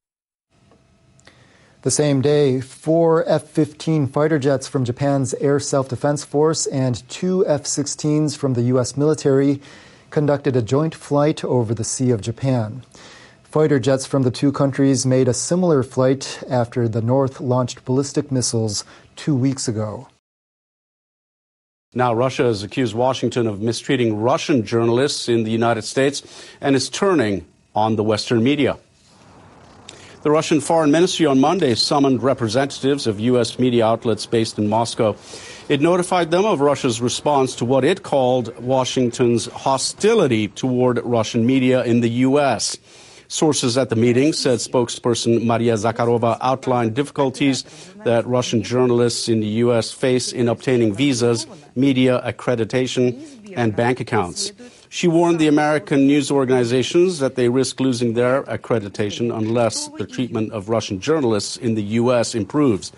The 1.82 1.90
same 1.90 2.20
day, 2.20 2.60
four 2.60 3.26
F 3.26 3.44
15 3.44 4.06
fighter 4.08 4.38
jets 4.38 4.68
from 4.68 4.84
Japan's 4.84 5.32
Air 5.34 5.58
Self 5.58 5.88
Defense 5.88 6.24
Force 6.24 6.66
and 6.66 7.08
two 7.08 7.46
F 7.46 7.62
16s 7.62 8.36
from 8.36 8.52
the 8.52 8.62
U.S. 8.62 8.98
military 8.98 9.62
conducted 10.10 10.56
a 10.56 10.62
joint 10.62 10.94
flight 10.94 11.42
over 11.42 11.72
the 11.72 11.84
Sea 11.84 12.10
of 12.10 12.20
Japan. 12.20 12.82
Fighter 13.50 13.80
jets 13.80 14.06
from 14.06 14.22
the 14.22 14.30
two 14.30 14.52
countries 14.52 15.04
made 15.04 15.26
a 15.26 15.34
similar 15.34 15.82
flight 15.82 16.40
after 16.48 16.86
the 16.86 17.02
North 17.02 17.40
launched 17.40 17.84
ballistic 17.84 18.30
missiles 18.30 18.84
two 19.16 19.34
weeks 19.34 19.66
ago. 19.66 20.06
Now, 21.92 22.14
Russia 22.14 22.44
has 22.44 22.62
accused 22.62 22.94
Washington 22.94 23.48
of 23.48 23.60
mistreating 23.60 24.20
Russian 24.20 24.64
journalists 24.64 25.28
in 25.28 25.42
the 25.42 25.50
United 25.50 25.82
States 25.82 26.22
and 26.60 26.76
is 26.76 26.88
turning 26.88 27.44
on 27.74 27.96
the 27.96 28.04
Western 28.04 28.44
media. 28.44 28.78
The 30.22 30.30
Russian 30.30 30.60
Foreign 30.60 30.92
Ministry 30.92 31.26
on 31.26 31.40
Monday 31.40 31.74
summoned 31.74 32.22
representatives 32.22 33.08
of 33.08 33.18
U.S. 33.18 33.58
media 33.58 33.84
outlets 33.84 34.26
based 34.26 34.60
in 34.60 34.68
Moscow. 34.68 35.16
It 35.68 35.80
notified 35.80 36.30
them 36.30 36.44
of 36.44 36.60
Russia's 36.60 37.00
response 37.00 37.56
to 37.56 37.64
what 37.64 37.82
it 37.82 38.04
called 38.04 38.56
Washington's 38.62 39.46
hostility 39.46 40.46
toward 40.46 41.04
Russian 41.04 41.44
media 41.44 41.82
in 41.82 41.98
the 41.98 42.10
U.S. 42.28 42.78
Sources 43.30 43.78
at 43.78 43.90
the 43.90 43.94
meeting 43.94 44.32
said 44.32 44.58
spokesperson 44.58 45.44
Maria 45.46 45.74
Zakharova 45.74 46.36
outlined 46.40 46.96
difficulties 46.96 47.62
that 48.02 48.26
Russian 48.26 48.60
journalists 48.60 49.28
in 49.28 49.38
the 49.38 49.46
U.S. 49.62 49.92
face 49.92 50.32
in 50.32 50.48
obtaining 50.48 50.92
visas, 50.92 51.46
media 51.76 52.20
accreditation, 52.26 53.22
and 53.56 53.76
bank 53.76 54.00
accounts. 54.00 54.50
She 54.88 55.06
warned 55.06 55.38
the 55.38 55.46
American 55.46 56.08
news 56.08 56.32
organizations 56.32 57.20
that 57.20 57.36
they 57.36 57.48
risk 57.48 57.78
losing 57.78 58.14
their 58.14 58.42
accreditation 58.42 59.32
unless 59.32 59.86
the 59.90 60.08
treatment 60.08 60.50
of 60.50 60.68
Russian 60.68 60.98
journalists 60.98 61.56
in 61.56 61.76
the 61.76 61.84
U.S. 62.02 62.34
improves. 62.34 62.90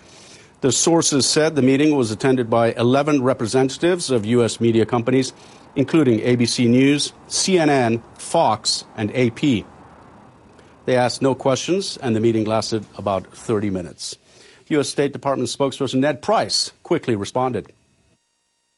The 0.61 0.71
sources 0.71 1.27
said 1.27 1.55
the 1.55 1.61
meeting 1.61 1.95
was 1.95 2.09
attended 2.09 2.49
by 2.49 2.73
11 2.73 3.21
representatives 3.21 4.09
of 4.09 4.25
U.S. 4.25 4.59
media 4.59 4.87
companies, 4.87 5.31
including 5.75 6.21
ABC 6.21 6.67
News, 6.67 7.13
CNN, 7.27 8.01
Fox, 8.17 8.85
and 8.97 9.15
AP. 9.15 9.63
They 10.85 10.97
asked 10.97 11.21
no 11.21 11.33
questions, 11.33 11.97
and 11.97 12.15
the 12.15 12.19
meeting 12.19 12.45
lasted 12.45 12.85
about 12.97 13.25
30 13.27 13.69
minutes. 13.69 14.17
U.S. 14.69 14.89
State 14.89 15.13
Department 15.13 15.49
spokesperson 15.49 15.99
Ned 15.99 16.21
Price 16.21 16.71
quickly 16.83 17.15
responded. 17.15 17.71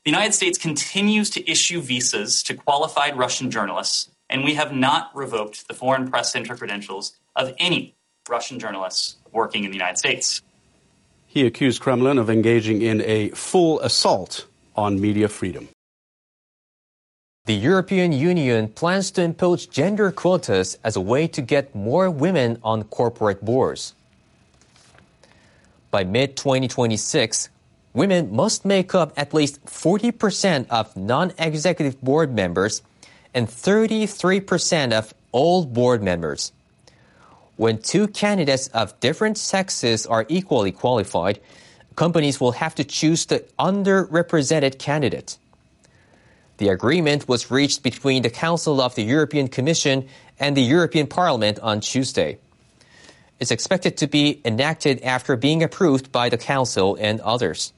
The 0.04 0.12
United 0.12 0.34
States 0.34 0.58
continues 0.58 1.32
to 1.32 1.50
issue 1.50 1.82
visas 1.82 2.44
to 2.44 2.54
qualified 2.54 3.18
Russian 3.18 3.50
journalists, 3.50 4.10
and 4.30 4.44
we 4.44 4.54
have 4.54 4.72
not 4.72 5.10
revoked 5.16 5.68
the 5.68 5.74
Foreign 5.74 6.10
Press 6.10 6.32
Center 6.32 6.56
credentials 6.56 7.16
of 7.36 7.54
any 7.58 7.96
Russian 8.30 8.60
journalists 8.60 9.18
working 9.32 9.64
in 9.64 9.72
the 9.72 9.78
United 9.78 9.98
States. 9.98 10.42
He 11.26 11.46
accused 11.46 11.82
Kremlin 11.82 12.18
of 12.18 12.30
engaging 12.30 12.82
in 12.82 13.02
a 13.02 13.30
full 13.30 13.80
assault 13.82 14.46
on 14.76 15.02
media 15.02 15.28
freedom. 15.28 15.70
The 17.46 17.54
European 17.54 18.12
Union 18.12 18.70
plans 18.70 19.12
to 19.12 19.22
impose 19.22 19.68
gender 19.68 20.12
quotas 20.12 20.80
as 20.84 20.96
a 20.96 21.02
way 21.02 21.28
to 21.28 21.44
get 21.44 21.76
more 21.76 22.10
women 22.10 22.58
on 22.64 22.86
corporate 22.86 23.46
boards. 23.46 23.94
By 25.92 26.06
mid 26.06 26.36
2026, 26.38 27.50
women 27.94 28.36
must 28.36 28.66
make 28.66 28.96
up 28.96 29.14
at 29.16 29.32
least 29.32 29.64
40% 29.66 30.66
of 30.72 30.98
non 30.98 31.34
executive 31.38 32.02
board 32.02 32.34
members 32.34 32.82
and 33.36 33.48
33% 33.48 34.92
of 34.92 35.14
all 35.32 35.66
board 35.66 36.02
members. 36.02 36.52
When 37.58 37.78
two 37.78 38.08
candidates 38.08 38.70
of 38.70 39.00
different 39.00 39.38
sexes 39.38 40.08
are 40.08 40.26
equally 40.30 40.72
qualified, 40.72 41.40
companies 41.96 42.42
will 42.42 42.54
have 42.54 42.74
to 42.74 42.84
choose 42.84 43.28
the 43.28 43.46
underrepresented 43.60 44.80
candidate. 44.80 45.38
The 46.58 46.70
agreement 46.70 47.28
was 47.28 47.52
reached 47.52 47.84
between 47.84 48.22
the 48.22 48.30
Council 48.30 48.82
of 48.82 48.96
the 48.96 49.04
European 49.04 49.48
Commission 49.48 50.08
and 50.40 50.56
the 50.56 50.62
European 50.62 51.08
Parliament 51.08 51.60
on 51.60 51.82
Tuesday. 51.82 52.38
It's 53.40 53.52
expected 53.52 53.98
to 53.98 54.08
be 54.08 54.42
enacted 54.46 55.02
after 55.02 55.36
being 55.36 55.64
approved 55.64 56.12
by 56.12 56.30
the 56.30 56.38
Council 56.38 56.96
and 57.00 57.20
others. 57.22 57.74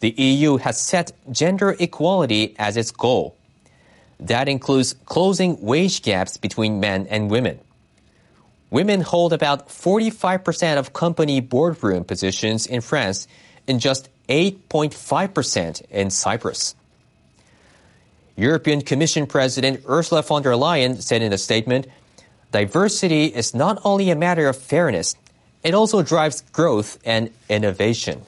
The 0.00 0.10
EU 0.10 0.56
has 0.56 0.80
set 0.80 1.12
gender 1.30 1.76
equality 1.78 2.54
as 2.58 2.76
its 2.76 2.90
goal. 2.90 3.36
That 4.20 4.48
includes 4.48 4.94
closing 5.04 5.60
wage 5.60 6.02
gaps 6.02 6.36
between 6.38 6.80
men 6.80 7.06
and 7.08 7.30
women. 7.30 7.58
Women 8.70 9.02
hold 9.02 9.32
about 9.32 9.68
45% 9.68 10.78
of 10.78 10.92
company 10.92 11.40
boardroom 11.40 12.04
positions 12.04 12.66
in 12.66 12.80
France 12.80 13.28
and 13.68 13.80
just 13.80 14.08
8.5% 14.28 15.82
in 15.90 16.10
Cyprus. 16.10 16.74
European 18.36 18.82
Commission 18.82 19.26
President 19.26 19.80
Ursula 19.88 20.22
von 20.22 20.42
der 20.42 20.54
Leyen 20.54 21.00
said 21.00 21.22
in 21.22 21.32
a 21.32 21.38
statement, 21.38 21.86
diversity 22.50 23.26
is 23.26 23.54
not 23.54 23.80
only 23.84 24.10
a 24.10 24.16
matter 24.16 24.48
of 24.48 24.56
fairness, 24.56 25.14
it 25.62 25.74
also 25.74 26.02
drives 26.02 26.42
growth 26.52 26.98
and 27.04 27.30
innovation. 27.48 28.22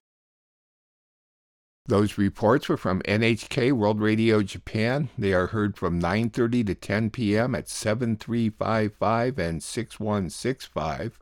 Those 1.88 2.18
reports 2.18 2.68
were 2.68 2.76
from 2.76 3.00
NHK 3.02 3.72
World 3.72 4.00
Radio 4.00 4.42
Japan. 4.42 5.08
They 5.16 5.32
are 5.32 5.46
heard 5.48 5.76
from 5.76 6.00
9:30 6.00 6.66
to 6.66 6.74
10 6.74 7.10
p.m. 7.10 7.54
at 7.54 7.68
7355 7.68 9.38
and 9.38 9.62
6165 9.62 11.20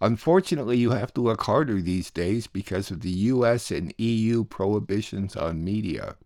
Unfortunately, 0.00 0.78
you 0.78 0.92
have 0.92 1.12
to 1.12 1.20
look 1.20 1.42
harder 1.42 1.82
these 1.82 2.10
days 2.10 2.46
because 2.46 2.90
of 2.90 3.00
the 3.00 3.10
US 3.10 3.70
and 3.70 3.92
EU 3.98 4.44
prohibitions 4.44 5.36
on 5.36 5.62
media. 5.62 6.16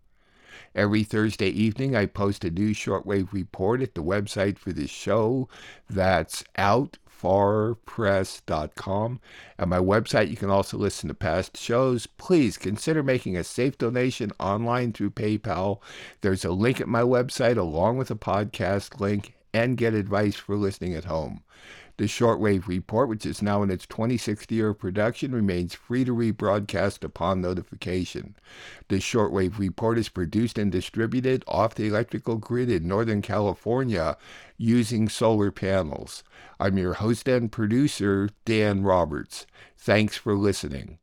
Every 0.73 1.03
Thursday 1.03 1.49
evening, 1.49 1.93
I 1.93 2.05
post 2.05 2.45
a 2.45 2.49
new 2.49 2.73
shortwave 2.73 3.33
report 3.33 3.81
at 3.81 3.95
the 3.95 4.03
website 4.03 4.57
for 4.57 4.71
this 4.71 4.89
show. 4.89 5.49
That's 5.89 6.45
out 6.55 6.97
farpress.com. 7.21 9.19
At 9.59 9.67
my 9.67 9.77
website, 9.77 10.29
you 10.29 10.37
can 10.37 10.49
also 10.49 10.77
listen 10.77 11.07
to 11.09 11.13
past 11.13 11.57
shows. 11.57 12.07
Please 12.07 12.57
consider 12.57 13.03
making 13.03 13.37
a 13.37 13.43
safe 13.43 13.77
donation 13.77 14.31
online 14.39 14.93
through 14.93 15.11
PayPal. 15.11 15.79
There's 16.21 16.45
a 16.45 16.51
link 16.51 16.81
at 16.81 16.87
my 16.87 17.01
website 17.01 17.57
along 17.57 17.97
with 17.97 18.09
a 18.09 18.15
podcast 18.15 18.99
link 18.99 19.35
and 19.53 19.77
get 19.77 19.93
advice 19.93 20.35
for 20.35 20.55
listening 20.55 20.95
at 20.95 21.05
home. 21.05 21.43
The 22.01 22.07
Shortwave 22.07 22.65
Report, 22.65 23.07
which 23.09 23.27
is 23.27 23.43
now 23.43 23.61
in 23.61 23.69
its 23.69 23.85
26th 23.85 24.49
year 24.49 24.69
of 24.69 24.79
production, 24.79 25.35
remains 25.35 25.75
free 25.75 26.03
to 26.03 26.15
rebroadcast 26.15 27.03
upon 27.03 27.41
notification. 27.41 28.35
The 28.87 28.95
Shortwave 28.95 29.59
Report 29.59 29.99
is 29.99 30.09
produced 30.09 30.57
and 30.57 30.71
distributed 30.71 31.43
off 31.47 31.75
the 31.75 31.85
electrical 31.85 32.37
grid 32.37 32.71
in 32.71 32.87
Northern 32.87 33.21
California 33.21 34.17
using 34.57 35.09
solar 35.09 35.51
panels. 35.51 36.23
I'm 36.59 36.79
your 36.79 36.93
host 36.93 37.27
and 37.27 37.51
producer, 37.51 38.29
Dan 38.45 38.81
Roberts. 38.81 39.45
Thanks 39.77 40.17
for 40.17 40.33
listening. 40.33 40.97